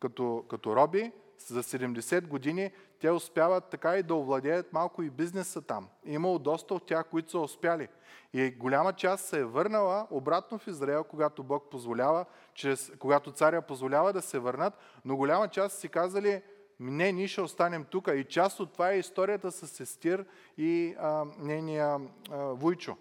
[0.00, 5.62] като, като роби, за 70 години те успяват така и да овладеят малко и бизнеса
[5.62, 5.88] там.
[6.04, 7.88] Имало доста от тях, които са успяли.
[8.32, 13.62] И голяма част се е върнала обратно в Израел, когато Бог позволява, чрез, когато царя
[13.62, 16.42] позволява да се върнат, но голяма част си казали,
[16.80, 18.08] не, ние ще останем тук.
[18.14, 20.24] И част от това е историята с Сестир
[20.58, 21.98] и а, нейния
[22.30, 22.96] а, Вуйчо.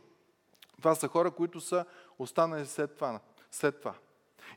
[0.77, 1.85] Това са хора, които са
[2.19, 3.19] останали след това.
[3.51, 3.93] След това.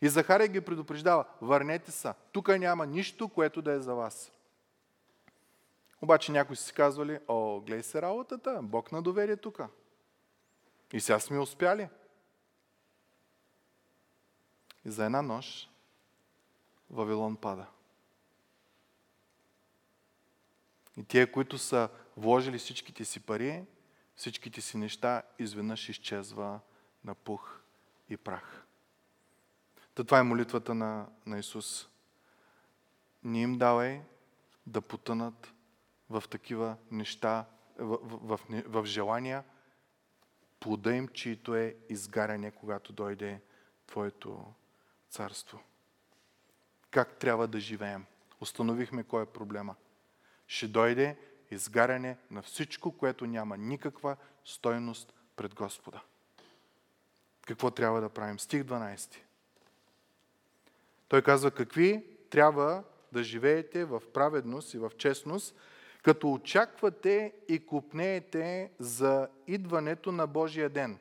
[0.03, 4.33] И Захария ги предупреждава, върнете се, тук няма нищо, което да е за вас.
[6.03, 9.61] Обаче някои си казвали, о, гледай се работата, Бог на доверие тук.
[10.93, 11.89] И сега сме успяли.
[14.85, 15.71] И за една нощ
[16.91, 17.67] Вавилон пада.
[20.97, 23.65] И тия, които са вложили всичките си пари,
[24.17, 26.61] всичките си неща, изведнъж изчезва
[27.05, 27.61] на пух
[28.09, 28.67] и прах.
[29.95, 31.89] Та това е молитвата на, на Исус.
[33.25, 34.03] Не им давай
[34.67, 35.53] да потънат
[36.11, 37.45] в такива неща,
[37.79, 39.45] в, в, в, в желания,
[40.61, 43.41] плода им, чието е изгаряне, когато дойде
[43.87, 44.55] Твоето
[45.11, 45.61] царство.
[46.91, 48.07] Как трябва да живеем?
[48.41, 49.75] Установихме кой е проблема.
[50.47, 51.17] Ще дойде
[51.51, 56.01] изгаряне на всичко, което няма никаква стойност пред Господа.
[57.47, 58.39] Какво трябва да правим?
[58.39, 59.17] Стих 12.
[61.09, 65.55] Той казва какви трябва да живеете в праведност и в честност,
[66.09, 70.99] като очаквате и купнеете за идването на Божия ден.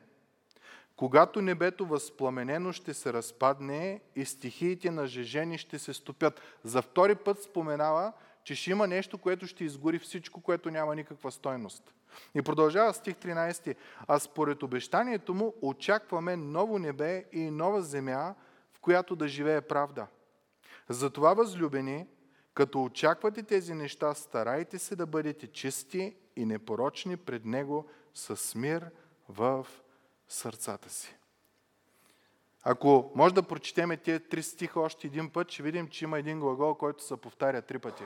[0.96, 6.40] Когато небето възпламенено ще се разпадне и стихиите на жежени ще се стопят.
[6.64, 8.12] За втори път споменава,
[8.44, 11.94] че ще има нещо, което ще изгори всичко, което няма никаква стойност.
[12.34, 13.76] И продължава стих 13.
[14.06, 18.34] А според обещанието му очакваме ново небе и нова земя,
[18.74, 20.06] в която да живее правда.
[20.88, 22.06] Затова, възлюбени,
[22.58, 28.90] като очаквате тези неща, старайте се да бъдете чисти и непорочни пред Него с мир
[29.28, 29.66] в
[30.28, 31.16] сърцата си.
[32.62, 36.40] Ако може да прочетеме тези три стиха още един път, ще видим, че има един
[36.40, 38.04] глагол, който се повтаря три пъти.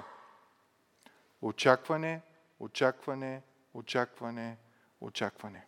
[1.43, 2.23] Очакване,
[2.61, 3.43] очакване,
[3.75, 4.57] очакване,
[5.01, 5.67] очакване.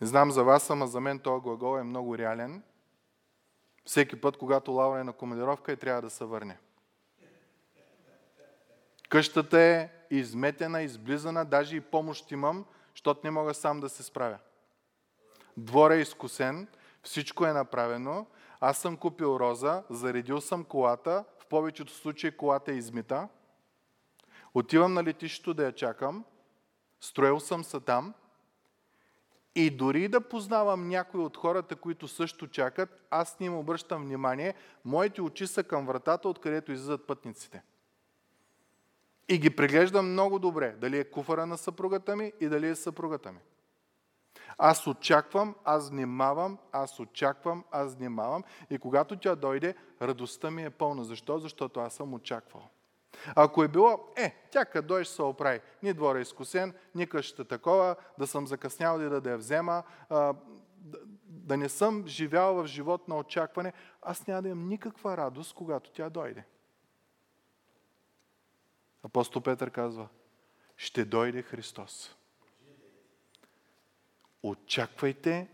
[0.00, 2.62] Не знам за вас, ама за мен този глагол е много реален.
[3.84, 6.58] Всеки път, когато Лаура е на командировка и трябва да се върне.
[9.08, 12.64] Къщата е изметена, изблизана, даже и помощ имам,
[12.94, 14.38] защото не мога сам да се справя.
[15.56, 16.68] Двор е изкусен,
[17.02, 18.26] всичко е направено,
[18.60, 23.28] Аз съм купил роза, заредил съм колата, в повечето случаи колата е измита.
[24.54, 26.24] Отивам на летището да я чакам,
[27.00, 28.14] строил съм се там
[29.54, 34.54] и дори да познавам някои от хората, които също чакат, аз не им обръщам внимание,
[34.84, 37.62] моите очи са към вратата, откъдето излизат пътниците.
[39.28, 43.32] И ги преглеждам много добре, дали е куфара на съпругата ми и дали е съпругата
[43.32, 43.38] ми.
[44.58, 50.70] Аз очаквам, аз внимавам, аз очаквам, аз внимавам и когато тя дойде, радостта ми е
[50.70, 51.04] пълна.
[51.04, 51.38] Защо?
[51.38, 52.68] Защото аз съм очаквал.
[53.34, 55.60] Ако е било, е, тя като дойде се оправи.
[55.82, 60.34] Ни двора е изкусен, ни къщата такова, да съм закъснял да, да я взема, а,
[60.78, 65.54] да, да не съм живял в живот на очакване, аз няма да имам никаква радост,
[65.54, 66.44] когато тя дойде.
[69.16, 70.08] Апостол Петър казва,
[70.76, 72.16] ще дойде Христос.
[74.42, 75.48] Очаквайте,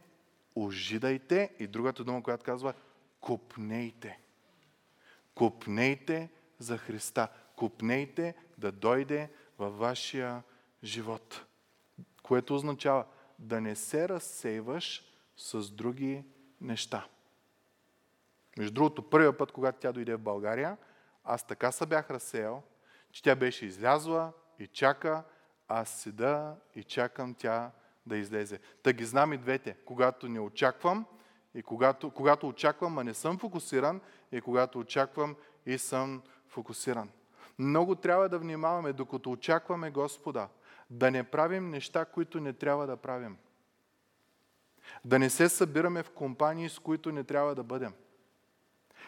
[0.56, 2.74] ожидайте и другата дума, която казва,
[3.20, 4.18] купнейте.
[5.34, 7.28] Купнейте за Христа.
[7.56, 10.42] Купнейте да дойде във вашия
[10.84, 11.44] живот.
[12.22, 13.04] Което означава
[13.38, 15.04] да не се разсейваш
[15.36, 16.24] с други
[16.60, 17.08] неща.
[18.58, 20.76] Между другото, първият път, когато тя дойде в България,
[21.24, 22.62] аз така се бях разсеял,
[23.12, 25.24] че тя беше излязла и чака,
[25.68, 27.70] аз седа и чакам тя
[28.06, 28.60] да излезе.
[28.82, 29.76] Та ги знам и двете.
[29.84, 31.06] Когато не очаквам
[31.54, 34.00] и когато, когато очаквам, а не съм фокусиран,
[34.32, 37.10] и когато очаквам и съм фокусиран.
[37.58, 40.48] Много трябва да внимаваме, докато очакваме Господа,
[40.90, 43.36] да не правим неща, които не трябва да правим.
[45.04, 47.94] Да не се събираме в компании, с които не трябва да бъдем.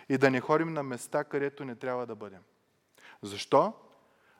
[0.08, 2.42] И да не ходим на места, където не трябва да бъдем.
[3.22, 3.72] Защо?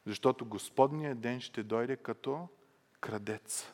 [0.06, 2.48] Защото Господният ден ще дойде като
[3.00, 3.72] крадец.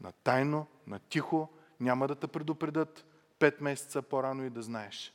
[0.00, 1.48] На тайно, на тихо,
[1.80, 3.06] няма да те предупредят
[3.38, 5.12] пет месеца по-рано и да знаеш.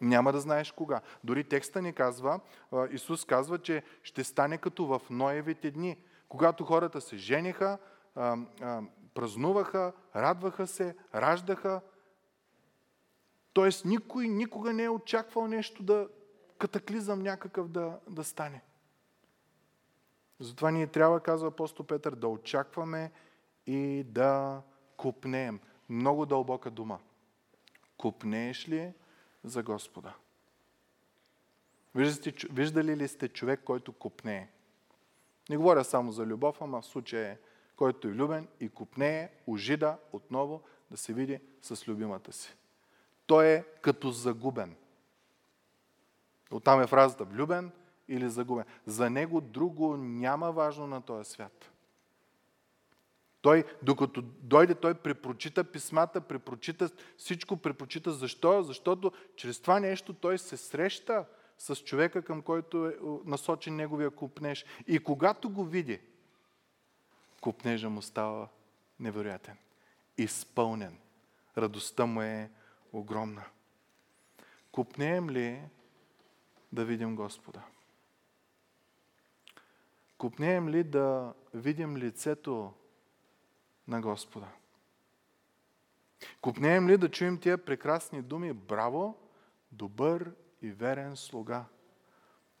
[0.00, 1.00] Няма да знаеш кога.
[1.24, 2.40] Дори текста ни казва,
[2.90, 5.96] Исус казва, че ще стане като в Ноевите дни,
[6.28, 7.78] когато хората се жениха,
[9.14, 11.80] празнуваха, радваха се, раждаха.
[13.52, 16.08] Тоест никой никога не е очаквал нещо да
[16.58, 18.62] катаклизъм някакъв да, да стане.
[20.40, 23.12] Затова ние трябва, казва апостол Петър, да очакваме
[23.66, 24.62] и да
[24.96, 25.60] купнеем.
[25.88, 27.00] Много дълбока дума.
[27.96, 28.92] Купнееш ли
[29.44, 30.14] за Господа?
[32.50, 34.48] Виждали ли сте човек, който купнее?
[35.50, 37.38] Не говоря само за любов, ама в случая
[37.76, 42.56] който е влюбен и купнее, ожида отново да се види с любимата си.
[43.26, 44.76] Той е като загубен.
[46.50, 47.72] Оттам е фразата влюбен
[48.08, 48.64] или загубен.
[48.86, 51.72] За него друго няма важно на този свят.
[53.40, 58.12] Той, докато дойде, той препрочита писмата, препрочита всичко, препрочита.
[58.12, 58.62] Защо?
[58.62, 61.24] Защото чрез това нещо той се среща
[61.58, 64.64] с човека, към който е насочен неговия купнеж.
[64.86, 66.00] И когато го види,
[67.40, 68.48] купнежа му става
[69.00, 69.56] невероятен.
[70.18, 70.98] Изпълнен.
[71.58, 72.50] Радостта му е
[72.92, 73.44] огромна.
[74.72, 75.62] Купнеем ли
[76.72, 77.62] да видим Господа?
[80.18, 82.72] Купнеем ли да видим лицето
[83.88, 84.48] на Господа?
[86.40, 88.52] Купнеем ли да чуем тия прекрасни думи?
[88.52, 89.18] Браво,
[89.72, 91.64] добър и верен слуга.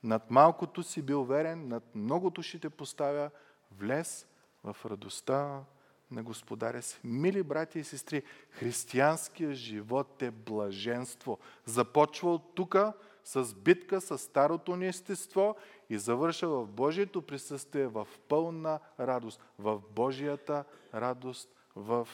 [0.02, 3.30] Над малкото си бил верен, над многото ще те поставя,
[3.70, 4.26] влез
[4.64, 5.64] в радостта
[6.10, 7.00] на Господаря си.
[7.04, 11.38] Мили брати и сестри, християнския живот е блаженство.
[11.64, 12.76] Започва от тук
[13.24, 15.56] с битка с старото ни естество
[15.90, 22.08] и завърша в Божието присъствие в пълна радост, в Божията радост в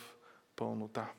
[0.56, 1.12] пълнота.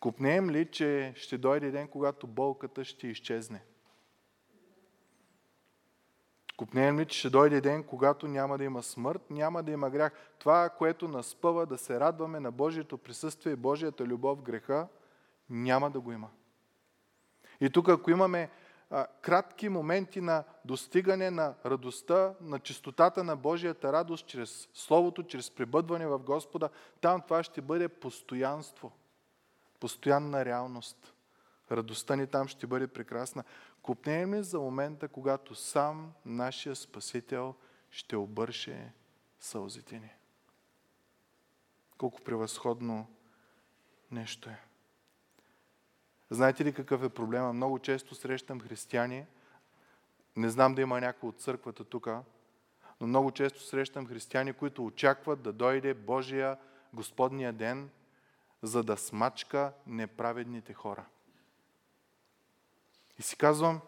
[0.00, 3.62] Купнеем ли, че ще дойде ден, когато болката ще изчезне?
[6.56, 10.12] Купнеем ли, че ще дойде ден, когато няма да има смърт, няма да има грях?
[10.38, 14.88] Това, което наспъва да се радваме на Божието присъствие и Божията любов, греха,
[15.50, 16.30] няма да го има.
[17.60, 18.50] И тук, ако имаме
[19.22, 26.06] кратки моменти на достигане на радостта, на чистотата на Божията радост чрез Словото, чрез пребъдване
[26.06, 26.68] в Господа,
[27.00, 28.92] там това ще бъде постоянство,
[29.80, 31.14] постоянна реалност.
[31.70, 33.44] Радостта ни там ще бъде прекрасна.
[33.82, 37.54] Купнеем ли за момента, когато сам нашия Спасител
[37.90, 38.92] ще обърше
[39.40, 40.10] сълзите ни?
[41.98, 43.06] Колко превъзходно
[44.10, 44.65] нещо е.
[46.30, 47.52] Знаете ли какъв е проблема?
[47.52, 49.26] Много често срещам християни,
[50.36, 52.08] не знам да има някой от църквата тук,
[53.00, 56.58] но много често срещам християни, които очакват да дойде Божия
[56.92, 57.90] Господния ден,
[58.62, 61.04] за да смачка неправедните хора.
[63.18, 63.80] И си казвам,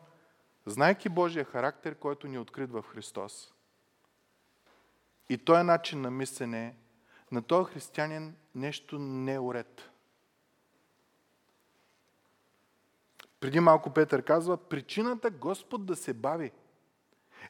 [0.67, 3.55] знайки Божия характер, който ни е открит в Христос,
[5.29, 6.77] и този начин на мислене,
[7.33, 9.91] на този християнин нещо не е уред.
[13.41, 16.53] Преди малко Петър казва, причината Господ да се бави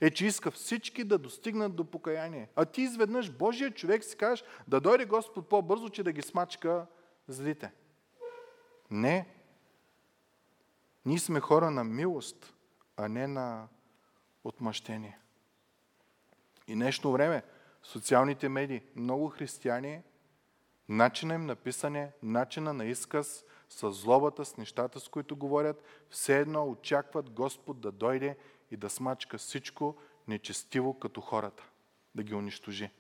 [0.00, 2.48] е, че иска всички да достигнат до покаяние.
[2.56, 6.86] А ти изведнъж Божия човек си кажеш да дойде Господ по-бързо, че да ги смачка
[7.28, 7.72] злите.
[8.90, 9.28] Не.
[11.06, 12.54] Ние сме хора на милост,
[12.96, 13.68] а не на
[14.44, 15.18] отмъщение.
[16.66, 17.42] И нещо време,
[17.82, 20.02] социалните медии, много християни,
[20.88, 26.38] начина им на писане, начина на изказ, с злобата, с нещата, с които говорят, все
[26.38, 28.36] едно очакват Господ да дойде
[28.70, 29.96] и да смачка всичко
[30.28, 31.62] нечестиво като хората,
[32.14, 32.90] да ги унищожи.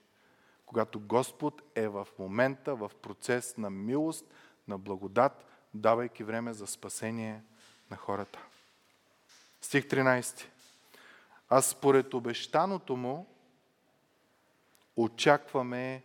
[0.66, 4.34] Когато Господ е в момента, в процес на милост,
[4.68, 5.44] на благодат,
[5.74, 7.42] давайки време за спасение
[7.90, 8.38] на хората.
[9.60, 10.44] Стих 13.
[11.48, 13.26] А според обещаното му
[14.96, 16.02] очакваме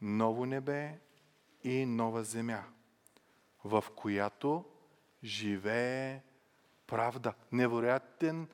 [0.00, 0.98] ново небе
[1.64, 2.64] и нова земя,
[3.64, 4.64] в която
[5.24, 6.22] живее
[6.86, 7.34] правда.
[7.52, 8.48] Невероятен,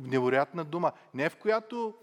[0.00, 0.92] невероятна дума.
[1.14, 1.94] Не в която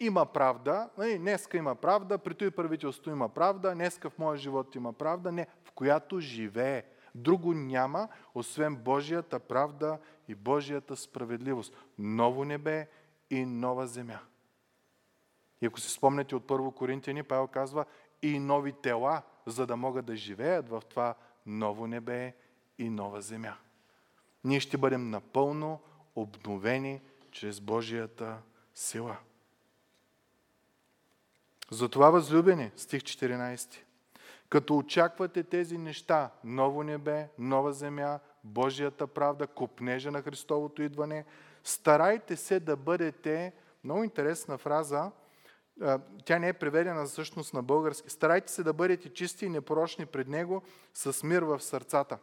[0.00, 4.92] има правда, днеска има правда, при той правителство има правда, днеска в моя живот има
[4.92, 6.82] правда, не, в която живее.
[7.14, 9.98] Друго няма, освен Божията правда
[10.28, 11.76] и Божията справедливост.
[11.98, 12.88] Ново небе
[13.30, 14.18] и нова земя.
[15.60, 17.84] И ако си спомняте от първо Коринтияни, Павел казва
[18.22, 21.14] и нови тела, за да могат да живеят в това
[21.46, 22.34] ново небе
[22.78, 23.56] и нова земя.
[24.44, 25.80] Ние ще бъдем напълно
[26.16, 28.38] обновени чрез Божията
[28.74, 29.16] сила.
[31.70, 33.76] Затова, възлюбени, стих 14,
[34.48, 41.24] като очаквате тези неща, ново небе, нова земя, Божията правда, купнежа на Христовото идване,
[41.64, 43.52] старайте се да бъдете,
[43.84, 45.10] много интересна фраза,
[46.24, 48.10] тя не е преведена всъщност на български.
[48.10, 50.62] Старайте се да бъдете чисти и непорочни пред Него
[50.94, 52.18] с мир в сърцата.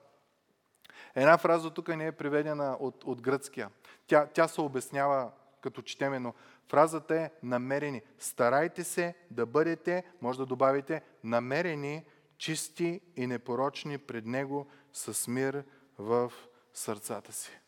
[1.15, 3.69] Една фраза тук не е преведена от, от гръцкия.
[4.07, 5.31] Тя, тя се обяснява
[5.61, 6.33] като четеме, но
[6.69, 8.01] фразата е намерени.
[8.17, 12.05] Старайте се да бъдете, може да добавите, намерени,
[12.37, 15.63] чисти и непорочни пред Него с мир
[15.97, 16.31] в
[16.73, 17.59] сърцата си.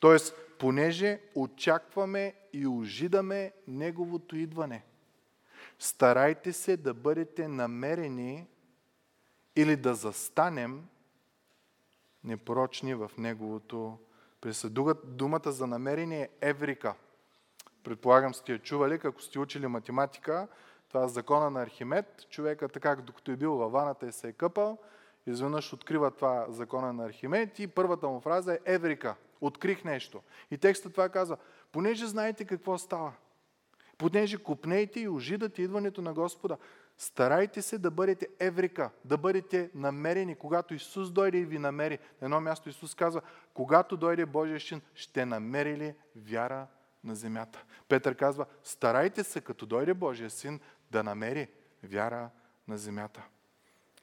[0.00, 4.84] Тоест, понеже очакваме и ожидаме Неговото идване,
[5.78, 8.46] старайте се да бъдете намерени
[9.56, 10.86] или да застанем
[12.24, 13.98] непорочни в Неговото
[14.40, 14.94] присъдуга.
[15.04, 16.94] Думата за намерение е еврика.
[17.84, 20.48] Предполагам сте я чували, ако сте учили математика,
[20.88, 22.26] това е закона на Архимед.
[22.30, 24.78] Човека така, докато е бил във ваната и се е къпал,
[25.26, 29.14] изведнъж открива това закона на Архимед и първата му фраза е еврика.
[29.46, 30.22] Открих нещо.
[30.50, 31.36] И текстът това казва,
[31.72, 33.12] понеже знаете какво става,
[33.98, 36.56] понеже купнейте и ожидате идването на Господа,
[36.98, 41.98] Старайте се да бъдете еврика, да бъдете намерени, когато Исус дойде и ви намери.
[42.20, 43.22] На едно място Исус казва,
[43.54, 46.66] когато дойде Божия Шин, ще намери ли вяра
[47.04, 47.64] на земята?
[47.88, 51.48] Петър казва, старайте се, като дойде Божия Син, да намери
[51.82, 52.30] вяра
[52.68, 53.22] на земята.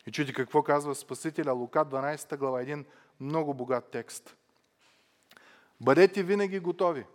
[0.07, 2.85] И чуйте какво казва Спасителя Лука 12 глава, един
[3.19, 4.35] много богат текст.
[5.81, 7.05] Бъдете винаги готови,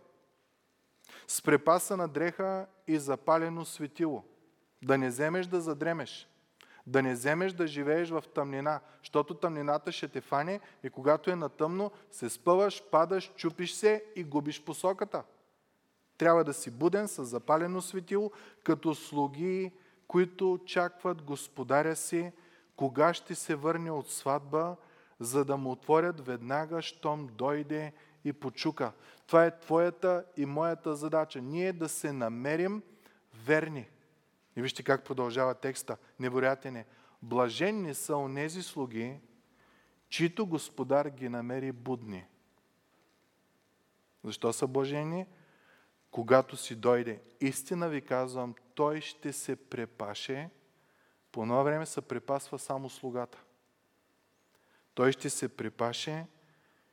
[1.28, 4.24] с препаса на дреха и запалено светило–
[4.82, 6.28] да не вземеш да задремеш.
[6.86, 11.36] Да не вземеш да живееш в тъмнина, защото тъмнината ще те фане и когато е
[11.36, 15.22] на тъмно, се спъваш, падаш, чупиш се и губиш посоката.
[16.18, 18.30] Трябва да си буден с запалено светило,
[18.64, 19.72] като слуги,
[20.08, 22.32] които очакват господаря си,
[22.76, 24.76] кога ще се върне от сватба,
[25.20, 27.92] за да му отворят веднага, щом дойде
[28.26, 28.92] и почука.
[29.26, 31.40] Това е твоята и моята задача.
[31.40, 32.82] Ние да се намерим
[33.44, 33.88] верни.
[34.56, 35.96] И вижте как продължава текста.
[36.20, 36.86] Невероятен е.
[37.22, 39.20] Блаженни са онези слуги,
[40.08, 42.24] чието господар ги намери будни.
[44.24, 45.26] Защо са блажени?
[46.10, 47.22] Когато си дойде.
[47.40, 50.50] Истина ви казвам, той ще се препаше.
[51.32, 53.42] По едно време се препасва само слугата.
[54.94, 56.26] Той ще се препаше,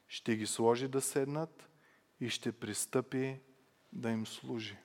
[0.08, 1.70] ще ги сложи да седнат
[2.20, 3.39] и ще пристъпи
[3.93, 4.78] да им служи.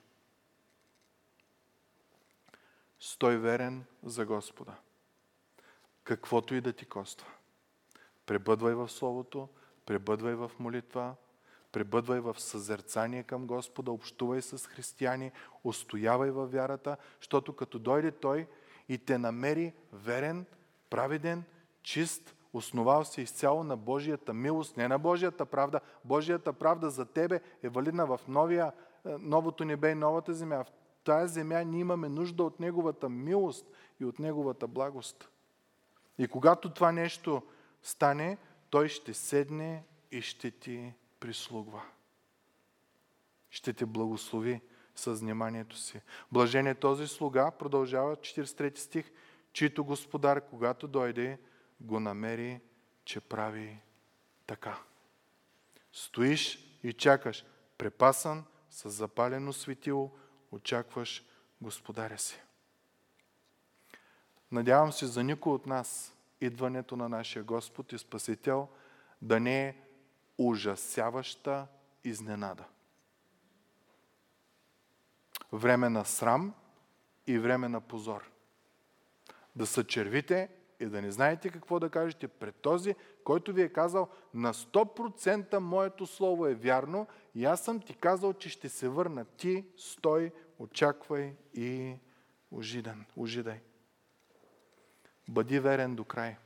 [3.01, 4.75] Стой верен за Господа.
[6.05, 7.27] Каквото и да ти коства.
[8.27, 9.49] Пребъдвай в Словото,
[9.87, 11.15] пребъдвай в молитва,
[11.73, 15.33] пребъдвай в съзерцание към Господа, общувай с християни,
[15.65, 18.47] устоявай във вярата, защото като дойде Той
[18.89, 20.47] и те намери верен,
[20.91, 21.45] праведен,
[21.83, 25.81] чист, основал се изцяло на Божията милост, не на Божията правда.
[26.05, 28.73] Божията правда за тебе е валидна в новия,
[29.07, 30.65] е, новото небе и новата земя.
[30.65, 30.73] В
[31.05, 33.67] тази земя ние имаме нужда от Неговата милост
[34.01, 35.29] и от Неговата благост.
[36.19, 37.43] И когато това нещо
[37.83, 38.39] стане,
[38.71, 41.83] Той ще седне и ще ти прислугва.
[43.51, 44.61] Ще те благослови
[44.95, 46.01] с вниманието си.
[46.33, 49.11] Блажен е този слуга, продължава 43 стих,
[49.53, 51.39] чийто господар, когато дойде,
[51.81, 52.61] го намери,
[53.05, 53.81] че прави
[54.47, 54.79] така.
[55.93, 57.45] Стоиш и чакаш,
[57.79, 60.11] препасан с запалено светило,
[60.53, 61.25] очакваш
[61.61, 62.41] господаря си.
[64.53, 68.69] Надявам се за никой от нас идването на нашия Господ и Спасител
[69.23, 69.77] да не е
[70.39, 71.67] ужасяваща
[72.05, 72.65] изненада.
[75.53, 76.55] Време на срам
[77.27, 78.31] и време на позор.
[79.57, 80.49] Да се червите
[80.81, 85.59] и да не знаете какво да кажете пред този, който ви е казал на 100%
[85.59, 89.25] моето слово е вярно и аз съм ти казал, че ще се върна.
[89.25, 91.95] Ти стой, очаквай и
[92.51, 93.61] ужидан, ужидай.
[95.29, 96.37] Бъди верен до край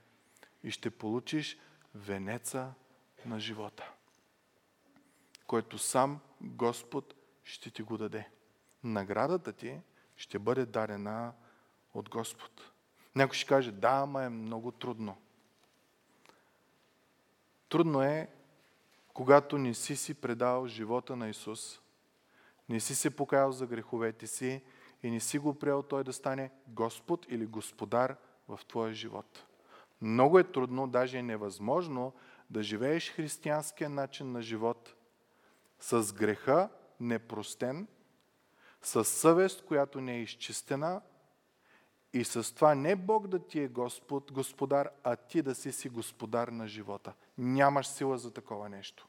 [0.63, 1.59] и ще получиш
[1.95, 2.75] венеца
[3.27, 3.93] на живота,
[5.47, 7.15] който сам Господ
[7.45, 8.29] ще ти го даде.
[8.85, 9.81] Наградата ти
[10.17, 11.33] ще бъде дадена
[11.95, 12.72] от Господ.
[13.15, 15.17] Някой ще каже, да, ама е много трудно.
[17.69, 18.29] Трудно е,
[19.15, 21.81] когато не си си предал живота на Исус,
[22.69, 24.63] не си се покаял за греховете си
[25.03, 28.17] и не си го приел Той да стане Господ или Господар
[28.49, 29.45] в твоя живот.
[30.01, 32.13] Много е трудно, даже е невъзможно
[32.51, 34.95] да живееш християнския начин на живот
[35.81, 36.69] с греха
[37.01, 37.87] непростен,
[38.83, 41.01] с съвест, която не е изчистена
[42.13, 45.89] и с това не Бог да ти е Господ, Господар, а ти да си си
[45.89, 47.13] Господар на живота.
[47.39, 49.09] Нямаш сила за такова нещо.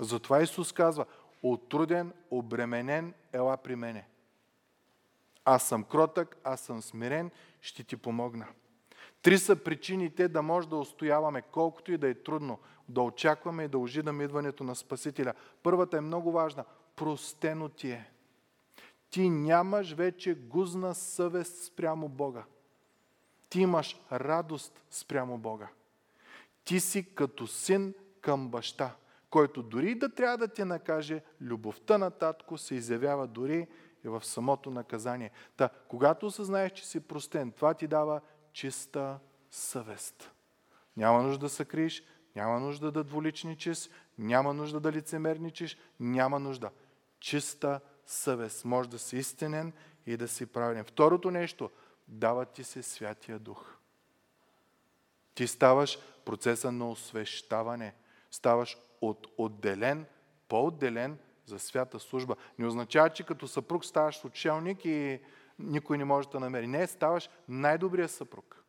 [0.00, 1.06] Затова Исус казва,
[1.42, 4.08] отруден, обременен, ела при мене.
[5.44, 7.30] Аз съм кротък, аз съм смирен,
[7.60, 8.46] ще ти помогна.
[9.22, 12.58] Три са причините да може да устояваме, колкото и да е трудно,
[12.88, 15.34] да очакваме и да ожидаме идването на Спасителя.
[15.62, 16.64] Първата е много важна.
[16.96, 18.10] Простено ти е.
[19.12, 22.44] Ти нямаш вече гузна съвест спрямо Бога.
[23.48, 25.68] Ти имаш радост спрямо Бога.
[26.64, 28.96] Ти си като син към баща,
[29.30, 33.68] който дори да трябва да те накаже, любовта на татко се изявява дори
[34.04, 35.30] и в самото наказание.
[35.56, 38.20] Та, когато осъзнаеш, че си простен, това ти дава
[38.52, 39.18] чиста
[39.50, 40.30] съвест.
[40.96, 42.02] Няма нужда да се криеш,
[42.36, 46.70] няма нужда да дволичничиш, няма нужда да лицемерничиш, няма нужда.
[47.20, 48.64] Чиста съвест.
[48.64, 49.72] Може да си истинен
[50.06, 50.84] и да си правилен.
[50.84, 51.70] Второто нещо,
[52.08, 53.76] дава ти се Святия Дух.
[55.34, 57.94] Ти ставаш процеса на освещаване.
[58.30, 60.06] Ставаш от отделен,
[60.48, 62.36] по-отделен за свята служба.
[62.58, 65.20] Не означава, че като съпруг ставаш учелник и
[65.58, 66.66] никой не може да намери.
[66.66, 68.61] Не, ставаш най-добрия съпруг.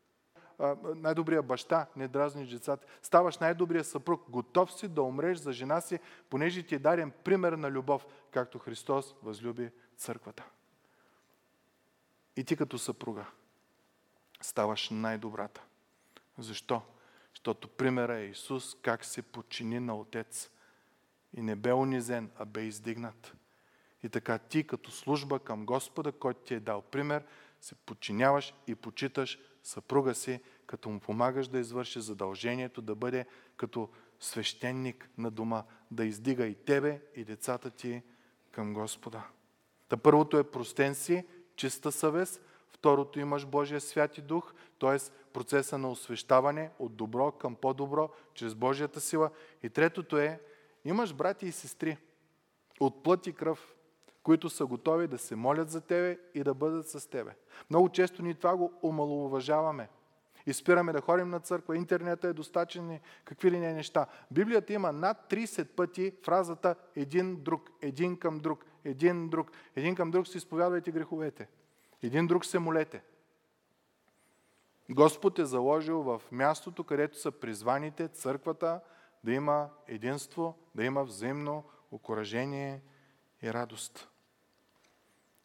[0.95, 2.87] Най-добрия баща, не дразниш децата.
[3.01, 4.29] Ставаш най-добрия съпруг.
[4.29, 5.99] Готов си да умреш за жена си,
[6.29, 10.43] понеже ти е даден пример на любов, както Христос възлюби църквата.
[12.35, 13.25] И ти като съпруга
[14.41, 15.61] ставаш най-добрата.
[16.37, 16.81] Защо?
[17.35, 20.49] Защото примера е Исус как се подчини на Отец
[21.33, 23.33] и не бе унизен, а бе издигнат.
[24.03, 27.23] И така ти като служба към Господа, който ти е дал пример,
[27.61, 33.25] се подчиняваш и почиташ съпруга си, като му помагаш да извърши задължението да бъде
[33.57, 33.89] като
[34.19, 38.01] свещеник на дома, да издига и тебе, и децата ти
[38.51, 39.23] към Господа.
[39.89, 44.97] Та първото е простен си, чиста съвест, второто имаш Божия святи дух, т.е.
[45.33, 49.29] процеса на освещаване от добро към по-добро, чрез Божията сила.
[49.63, 50.41] И третото е,
[50.85, 51.97] имаш брати и сестри
[52.79, 53.72] от плът и кръв,
[54.23, 57.35] които са готови да се молят за тебе и да бъдат с тебе.
[57.69, 59.89] Много често ние това го омалуважаваме.
[60.45, 64.05] И спираме да ходим на църква, интернета е достатъчен, какви ли не неща.
[64.31, 69.51] Библията има над 30 пъти фразата един друг, един към друг, един друг.
[69.75, 71.47] Един към друг си изповядвайте греховете.
[72.01, 73.03] Един друг се молете.
[74.89, 78.81] Господ е заложил в мястото, където са призваните църквата,
[79.23, 82.81] да има единство, да има взаимно окоръжение
[83.43, 84.12] и радост.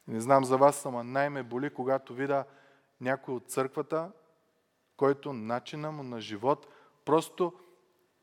[0.08, 2.44] Не знам за вас, ама най-ме боли, когато видя
[3.00, 4.10] някой от църквата,
[4.96, 6.66] който начина му на живот
[7.04, 7.52] просто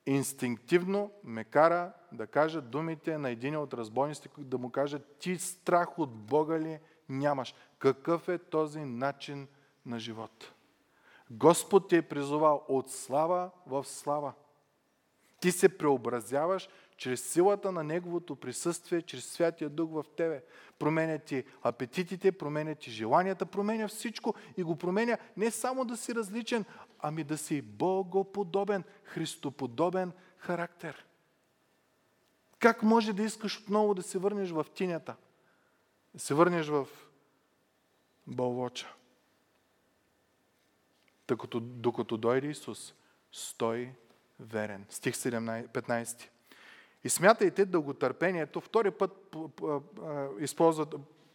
[0.05, 5.99] инстинктивно ме кара да кажа думите на един от разбойниците, да му кажа, ти страх
[5.99, 6.79] от Бога ли
[7.09, 7.55] нямаш?
[7.79, 9.47] Какъв е този начин
[9.85, 10.51] на живот?
[11.31, 14.33] Господ те е призовал от слава в слава.
[15.39, 20.43] Ти се преобразяваш чрез силата на Неговото присъствие, чрез Святия Дух в тебе.
[20.79, 26.15] Променя ти апетитите, променя ти желанията, променя всичко и го променя не само да си
[26.15, 26.65] различен,
[26.99, 31.05] ами да си богоподобен, христоподобен характер.
[32.59, 35.15] Как може да искаш отново да се върнеш в тинята?
[36.13, 36.87] Да се върнеш в
[38.27, 38.93] бълвоча?
[41.27, 42.93] Докато, докато дойде Исус,
[43.31, 43.93] стой
[44.39, 44.85] верен.
[44.89, 46.29] Стих 17, 15.
[47.05, 49.35] И смятайте дълготърпението, втори път
[50.39, 50.85] използва,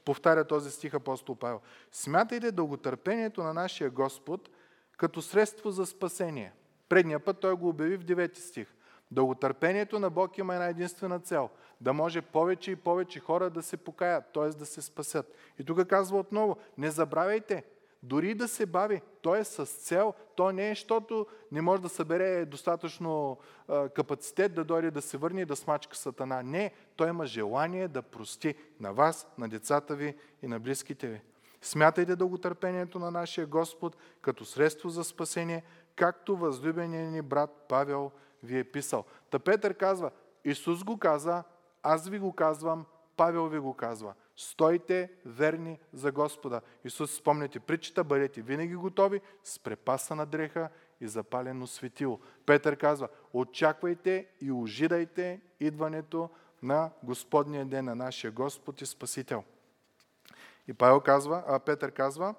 [0.04, 1.60] повтаря този стих апостол Павел.
[1.92, 4.50] Смятайте дълготърпението на нашия Господ
[4.96, 6.52] като средство за спасение.
[6.88, 8.74] Предния път той го обяви в 9 стих.
[9.10, 11.50] Дълготърпението на Бог има една единствена цел.
[11.80, 14.48] Да може повече и повече хора да се покаят, т.е.
[14.48, 15.34] да се спасят.
[15.58, 17.64] И тук казва отново, не забравяйте,
[18.02, 21.88] дори да се бави, то е с цел, то не е, защото не може да
[21.88, 23.38] събере достатъчно
[23.68, 26.42] а, капацитет да дойде да се върне и да смачка сатана.
[26.42, 31.20] Не, той има желание да прости на вас, на децата ви и на близките ви.
[31.62, 35.62] Смятайте дълготърпението на нашия Господ като средство за спасение,
[35.96, 38.10] както възлюбеният ни брат Павел
[38.42, 39.04] ви е писал.
[39.30, 40.10] Та Петър казва,
[40.44, 41.44] Исус го каза,
[41.82, 42.86] аз ви го казвам,
[43.16, 44.14] Павел ви го казва.
[44.40, 46.60] Стойте верни за Господа.
[46.84, 50.68] Исус, спомняте притчата, бъдете винаги готови с препаса на дреха
[51.00, 52.20] и запалено светило.
[52.46, 56.30] Петър казва, очаквайте и ожидайте идването
[56.62, 59.44] на Господния ден на нашия Господ и Спасител.
[60.68, 62.34] И Павел казва, а Петър казва,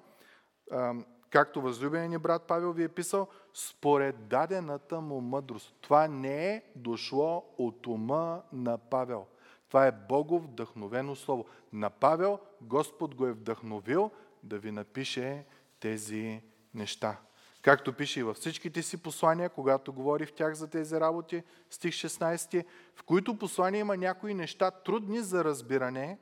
[1.30, 5.74] както възлюбеният ни брат Павел ви е писал, според дадената му мъдрост.
[5.80, 9.26] Това не е дошло от ума на Павел.
[9.72, 11.46] Това е Богов вдъхновено слово.
[11.72, 14.10] На Павел Господ го е вдъхновил
[14.42, 15.44] да ви напише
[15.80, 16.42] тези
[16.74, 17.20] неща.
[17.62, 21.94] Както пише и във всичките си послания, когато говори в тях за тези работи, стих
[21.94, 22.64] 16,
[22.94, 26.18] в които послания има някои неща трудни за разбиране,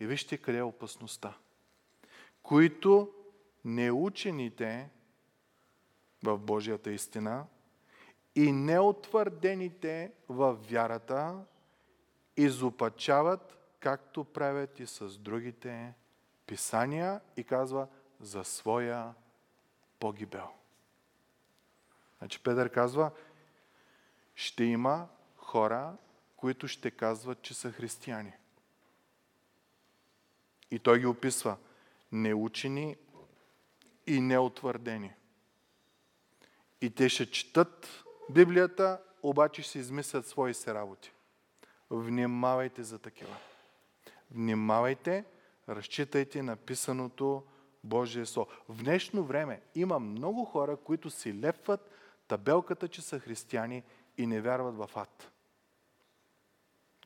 [0.00, 1.34] и вижте къде е опасността,
[2.42, 3.12] които
[3.64, 4.90] неучените
[6.24, 7.46] в Божията истина
[8.34, 11.44] и неотвърдените в вярата
[12.36, 15.94] изопачават, както правят и с другите
[16.46, 17.88] писания и казва
[18.20, 19.14] за своя
[19.98, 20.48] погибел.
[22.18, 23.10] Значи Петър казва,
[24.34, 25.96] ще има хора,
[26.36, 28.32] които ще казват, че са християни.
[30.70, 31.56] И той ги описва
[32.12, 32.96] неучени
[34.06, 35.12] и неутвърдени.
[36.80, 41.12] И те ще четат Библията, обаче ще измислят свои се работи.
[41.90, 43.36] Внимавайте за такива.
[44.30, 45.24] Внимавайте,
[45.68, 47.42] разчитайте написаното
[47.84, 48.50] Божие Слово.
[48.68, 51.90] В днешно време има много хора, които си лепват
[52.28, 53.82] табелката, че са християни
[54.18, 55.32] и не вярват в ад.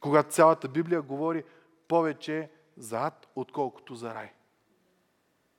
[0.01, 1.45] Когато цялата Библия говори
[1.89, 4.32] повече за ад, отколкото за рай.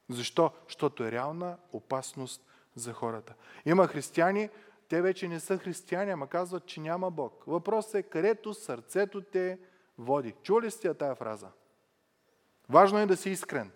[0.10, 0.52] Защо?
[0.68, 2.46] Защото е реална опасност
[2.76, 3.34] за хората.
[3.66, 4.50] Има християни,
[4.90, 7.44] те вече не са християни, ама казват, че няма Бог.
[7.48, 9.60] Въпросът е където сърцето те
[9.98, 10.36] води.
[10.44, 11.48] Чули сте тая фраза?
[12.70, 13.72] Важно е да си искрен.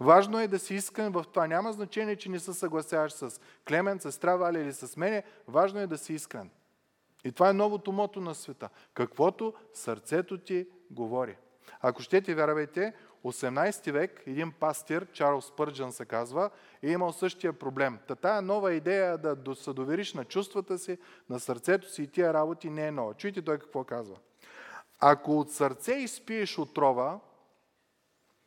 [0.00, 1.46] Важно е да си искрен в това.
[1.46, 5.22] Няма значение, че не се съгласяваш с Клемен, с Травали или с мене.
[5.48, 6.50] Важно е да си искрен.
[7.24, 8.68] И това е новото мото на света.
[8.94, 11.36] Каквото сърцето ти говори.
[11.80, 12.94] Ако щете, вярвайте,
[13.24, 16.50] 18 век един пастир, Чарлз Пърджан се казва,
[16.82, 17.98] е имал същия проблем.
[18.08, 20.98] Та тая нова идея да се довериш на чувствата си,
[21.30, 23.14] на сърцето си и тия работи не е нова.
[23.14, 24.16] Чуйте той какво казва.
[25.00, 27.20] Ако от сърце изпиеш отрова,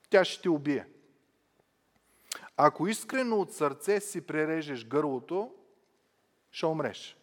[0.10, 0.88] тя ще те убие.
[2.58, 5.52] Ако искрено от сърце си прережеш гърлото,
[6.52, 7.18] ще умреш.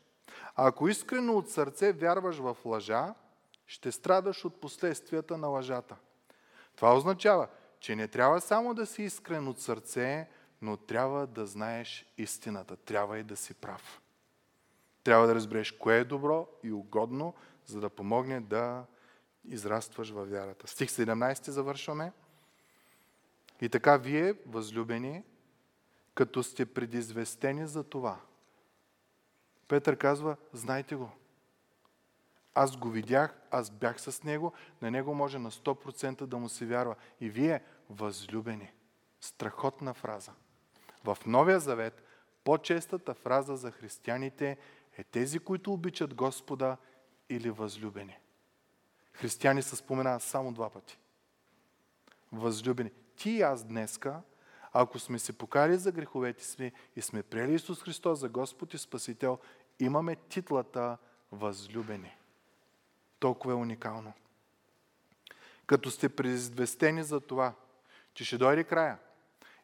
[0.57, 3.15] Ако искрено от сърце вярваш в лъжа,
[3.67, 5.97] ще страдаш от последствията на лъжата.
[6.79, 7.49] Това означава,
[7.81, 10.29] че не трябва само да си искрен от сърце,
[10.63, 12.77] но трябва да знаеш истината.
[12.77, 14.01] Трябва и да си прав.
[15.05, 17.35] Трябва да разбереш кое е добро и угодно,
[17.67, 18.85] за да помогне да
[19.45, 20.67] израстваш във вярата.
[20.67, 22.13] Стих 17 завършваме.
[23.61, 25.25] И така вие, възлюбени,
[26.15, 28.21] като сте предизвестени за това.
[29.69, 31.11] Петър казва, знайте го.
[32.61, 34.53] Аз го видях, аз бях с него,
[34.83, 36.95] на него може на 100% да му се вярва.
[37.21, 38.73] И вие, възлюбени,
[39.21, 40.33] страхотна фраза.
[41.05, 42.03] В Новия Завет
[42.45, 44.59] по-честата фраза за християните
[44.97, 46.77] е тези, които обичат Господа
[47.29, 48.19] или възлюбени.
[49.13, 50.99] Християни се споменават само два пъти.
[52.33, 52.91] Възлюбени.
[53.17, 54.23] Ти и аз днеска,
[54.73, 58.79] Ако сме се покали за греховете си и сме приели Исус Христос за Господ и
[58.79, 59.39] Спасител,
[59.79, 60.99] имаме титлата
[61.33, 62.18] възлюбени.
[63.21, 64.13] Толкова е уникално.
[65.67, 67.55] Като сте предизвестени за това,
[68.15, 68.99] че ще дойде края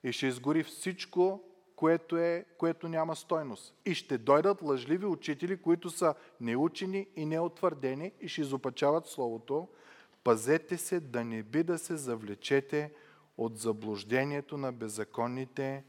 [0.05, 1.43] и ще изгори всичко,
[1.77, 3.75] което, е, което няма стойност.
[3.85, 9.69] И ще дойдат лъжливи учители, които са неучени и неотвърдени и ще изопачават Словото.
[10.25, 12.93] Пазете се да не би да се завлечете
[13.39, 15.85] от заблуждението на беззаконните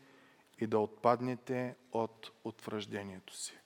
[0.60, 3.58] и да отпаднете от утвърждението си.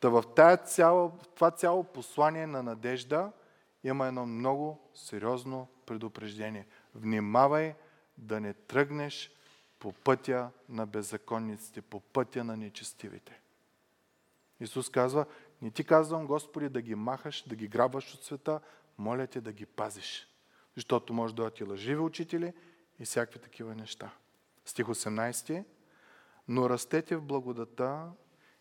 [0.00, 0.24] Та в
[0.66, 3.32] цяло, това цяло послание на надежда
[3.84, 6.66] има едно много сериозно предупреждение.
[6.94, 7.74] Внимавай
[8.18, 9.30] да не тръгнеш
[9.78, 13.40] по пътя на беззаконниците, по пътя на нечестивите.
[14.60, 15.26] Исус казва,
[15.62, 18.60] не ти казвам, Господи, да ги махаш, да ги грабваш от света,
[18.98, 20.28] моля те да ги пазиш.
[20.74, 22.52] Защото може да дойдат и лъживи учители
[22.98, 24.10] и всякакви такива неща.
[24.64, 25.64] Стих 18.
[26.48, 28.10] Но растете в благодата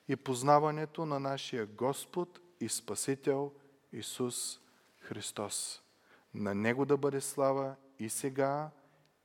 [0.08, 3.54] и познаването на нашия Господ и Спасител
[3.94, 4.60] Исус
[5.00, 5.82] Христос.
[6.34, 8.70] На Него да бъде слава и сега,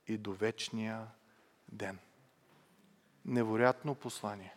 [0.07, 1.07] и до вечния
[1.71, 1.99] ден.
[3.25, 4.55] Невероятно послание.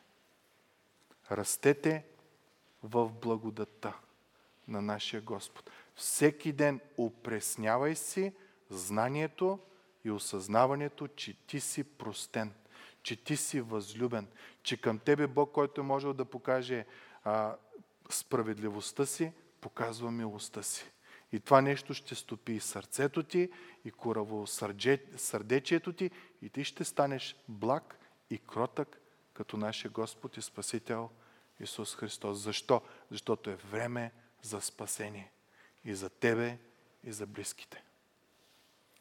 [1.31, 2.05] Растете
[2.83, 3.99] в благодата
[4.69, 5.71] на нашия Господ.
[5.95, 8.33] Всеки ден упреснявай си
[8.71, 9.59] знанието
[10.05, 12.55] и осъзнаването, че ти си простен,
[13.07, 14.29] че ти си възлюбен,
[14.63, 16.87] че към тебе Бог, който е можел да покаже
[17.25, 17.57] а,
[18.11, 20.91] справедливостта си, показва милостта си.
[21.33, 23.51] И това нещо ще стопи и сърцето ти,
[23.85, 24.47] и кораво
[25.17, 26.11] сърдечието ти,
[26.43, 27.99] и ти ще станеш благ
[28.31, 29.01] и кротък,
[29.35, 31.11] като нашия Господ и Спасител
[31.61, 32.39] Исус Христос.
[32.39, 32.83] Защо?
[33.11, 35.33] Защото е време за спасение.
[35.85, 36.59] И за тебе,
[37.05, 37.86] и за близките.